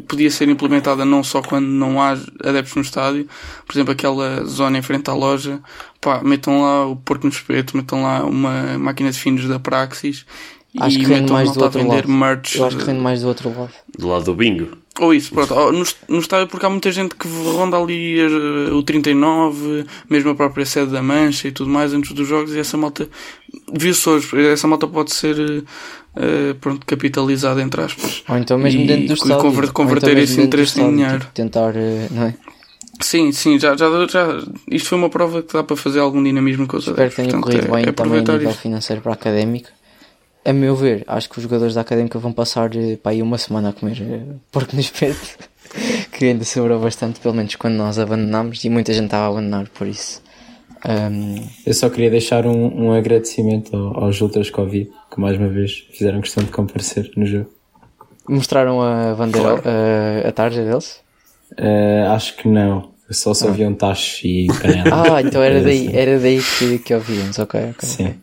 podia 0.08 0.30
ser 0.32 0.50
implementada 0.50 1.06
não 1.06 1.24
só 1.24 1.42
quando 1.42 1.68
não 1.68 2.02
há 2.02 2.12
adeptos 2.44 2.76
no 2.76 2.82
estádio, 2.82 3.28
por 3.66 3.74
exemplo, 3.74 3.92
aquela 3.94 4.44
zona 4.46 4.78
em 4.78 4.82
frente 4.82 5.10
à 5.10 5.14
loja, 5.14 5.60
pá, 6.00 6.22
metam 6.24 6.62
lá 6.62 6.88
o 6.88 6.96
porco 6.96 7.26
no 7.28 7.32
espeto, 7.34 7.78
metam 7.78 8.04
lá 8.04 8.24
uma 8.26 8.78
máquina 8.80 9.12
de 9.12 9.20
finos 9.20 9.48
da 9.48 9.60
Praxis 9.60 10.26
Acho 10.80 10.98
e 10.98 11.02
que 11.02 11.08
metam 11.08 11.34
mais 11.36 11.48
malta 11.50 11.60
do 11.60 11.64
a 11.64 11.66
outro 11.68 11.82
vender 11.82 11.96
lado. 11.96 12.12
merch. 12.12 12.56
Eu 12.56 12.66
acho 12.66 12.78
que 12.78 12.84
de- 12.84 12.90
rende 12.92 13.02
mais 13.04 13.22
do 13.22 13.28
outro 13.28 13.50
lado. 13.50 13.72
Do 14.00 14.08
lado 14.08 14.24
do 14.26 14.34
bingo. 14.34 14.78
Ou 15.00 15.14
isso, 15.14 15.34
pronto. 15.34 15.54
No, 15.72 15.86
no 16.10 16.20
estádio, 16.20 16.48
porque 16.48 16.66
há 16.66 16.70
muita 16.70 16.92
gente 16.92 17.16
que 17.16 17.26
ronda 17.28 17.78
ali 17.78 18.20
eh, 18.20 18.72
o 18.74 18.84
39, 18.84 19.86
mesmo 20.10 20.32
a 20.32 20.36
própria 20.36 20.66
sede 20.66 20.92
da 20.92 21.02
Mancha 21.02 21.48
e 21.48 21.52
tudo 21.52 21.70
mais 21.70 21.94
antes 21.94 22.12
dos 22.14 22.28
jogos, 22.28 22.54
e 22.54 22.60
essa 22.60 22.78
malta 22.78 23.08
viu-se 23.74 24.08
hoje, 24.10 24.48
essa 24.48 24.68
malta 24.68 24.88
pode 24.88 25.14
ser 25.14 25.64
eh, 26.16 26.54
pronto, 26.60 26.86
capitalizada 26.86 27.62
entre 27.62 27.82
aspas. 27.82 28.24
Ou 28.28 28.38
então 28.38 28.58
mesmo 28.58 28.82
E 28.82 28.88
dentro 28.88 29.08
do 29.08 29.14
estádio. 29.14 29.38
conver- 29.38 29.64
então 29.64 29.74
converter 29.74 30.16
mesmo 30.16 30.24
esse 30.36 30.42
interesse 30.42 30.82
em 30.82 30.92
dinheiro. 30.92 31.20
tipo, 31.20 31.32
tentar, 31.34 31.76
eh, 31.76 32.08
não 32.12 32.24
é? 32.24 32.36
Sim, 33.02 33.32
sim, 33.32 33.58
já, 33.60 33.76
já, 33.76 33.88
já, 34.08 34.44
isto 34.70 34.90
foi 34.90 34.98
uma 34.98 35.10
prova 35.10 35.42
que 35.42 35.54
dá 35.54 35.64
para 35.64 35.76
fazer 35.76 36.00
algum 36.00 36.22
dinamismo 36.24 36.68
com 36.68 36.78
os 36.78 36.86
Espero 36.88 37.10
que 37.10 37.16
tenha 37.16 37.30
corrido 37.32 37.62
portanto, 37.62 37.72
é- 37.74 37.76
bem 37.82 37.90
é 37.90 37.92
também 37.92 38.20
a 38.20 38.22
nível 38.22 38.52
isso. 38.52 38.60
financeiro 38.60 39.02
para 39.02 39.12
a 39.12 39.16
académica. 39.16 39.70
A 40.46 40.54
meu 40.54 40.76
ver, 40.76 41.04
acho 41.08 41.30
que 41.30 41.38
os 41.38 41.44
jogadores 41.44 41.74
da 41.76 41.82
académica 41.82 42.20
vão 42.20 42.32
passar 42.32 42.76
eh, 42.76 42.98
para 43.02 43.12
aí 43.12 43.22
uma 43.22 43.38
semana 43.40 43.70
a 43.70 43.74
comer 43.74 44.24
porco 44.52 44.76
no 44.76 44.82
espeto, 44.82 45.20
que 46.12 46.26
ainda 46.26 46.44
sobrou 46.46 46.80
bastante, 46.80 47.20
pelo 47.20 47.34
menos 47.34 47.56
quando 47.56 47.74
nós 47.76 47.98
abandonamos, 47.98 48.64
e 48.66 48.70
muita 48.70 48.94
gente 48.94 49.06
estava 49.06 49.26
a 49.26 49.30
abandonar 49.30 49.68
por 49.70 49.88
isso. 49.88 50.21
Ahm, 50.84 51.36
Eu 51.66 51.74
só 51.74 51.90
queria 51.90 52.10
deixar 52.10 52.46
um, 52.46 52.86
um 52.88 52.94
agradecimento 52.94 53.76
ao- 53.76 54.06
aos 54.06 54.20
ultras 54.22 54.50
Covid, 54.50 54.90
que 55.14 55.20
mais 55.20 55.38
uma 55.38 55.48
vez 55.48 55.86
fizeram 55.92 56.22
questão 56.22 56.44
de 56.44 56.52
comparecer 56.52 57.12
no 57.16 57.26
jogo. 57.26 57.50
mostraram 58.28 58.82
a 58.82 59.14
bandeira, 59.14 59.62
eh, 59.66 60.28
a 60.28 60.32
tarja 60.32 60.64
deles? 60.64 61.02
Eh, 61.58 62.06
acho 62.10 62.36
que 62.38 62.48
não. 62.48 62.92
Só 63.12 63.34
se 63.34 63.46
ouviam 63.46 63.74
tachos 63.74 64.22
e 64.24 64.48
canela. 64.62 64.90
Ah, 65.18 65.22
então 65.22 65.42
era 65.44 65.62
daí, 65.62 65.90
era 65.94 66.18
daí 66.18 66.40
que, 66.58 66.80
que 66.80 66.94
ouvíamos, 66.96 67.38
ok, 67.40 67.60
ok. 67.72 67.90
Sim. 67.90 68.16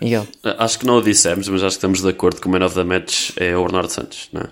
Miguel. 0.00 0.26
Acho 0.58 0.78
que 0.78 0.86
não 0.86 0.96
o 0.96 1.02
dissemos, 1.02 1.46
mas 1.48 1.62
acho 1.62 1.72
que 1.76 1.78
estamos 1.78 2.00
de 2.02 2.08
acordo 2.08 2.40
que 2.40 2.46
o 2.46 2.50
man 2.50 2.64
of 2.64 2.74
the 2.74 2.82
match 2.84 3.30
é 3.36 3.54
o 3.56 3.62
Bernardo 3.64 3.90
Santos, 3.90 4.28
não 4.32 4.40
é? 4.42 4.46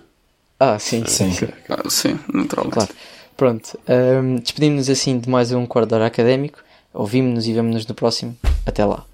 Ah, 0.60 0.78
sim, 0.78 1.04
Sim. 1.06 1.32
Ah, 1.68 1.88
sim, 1.88 2.18
naturalmente. 2.32 2.74
Claro. 2.74 2.90
Pronto, 3.36 3.78
ahm, 3.88 4.36
despedimos-nos 4.36 4.90
assim 4.90 5.18
de 5.18 5.28
mais 5.28 5.50
um 5.52 5.66
quarto 5.66 5.88
de 5.88 5.94
hora 5.96 6.06
académico. 6.06 6.58
Ouvimos-nos 6.94 7.46
e 7.46 7.52
vemo-nos 7.52 7.86
no 7.86 7.94
próximo. 7.94 8.36
Até 8.66 8.84
lá. 8.84 9.04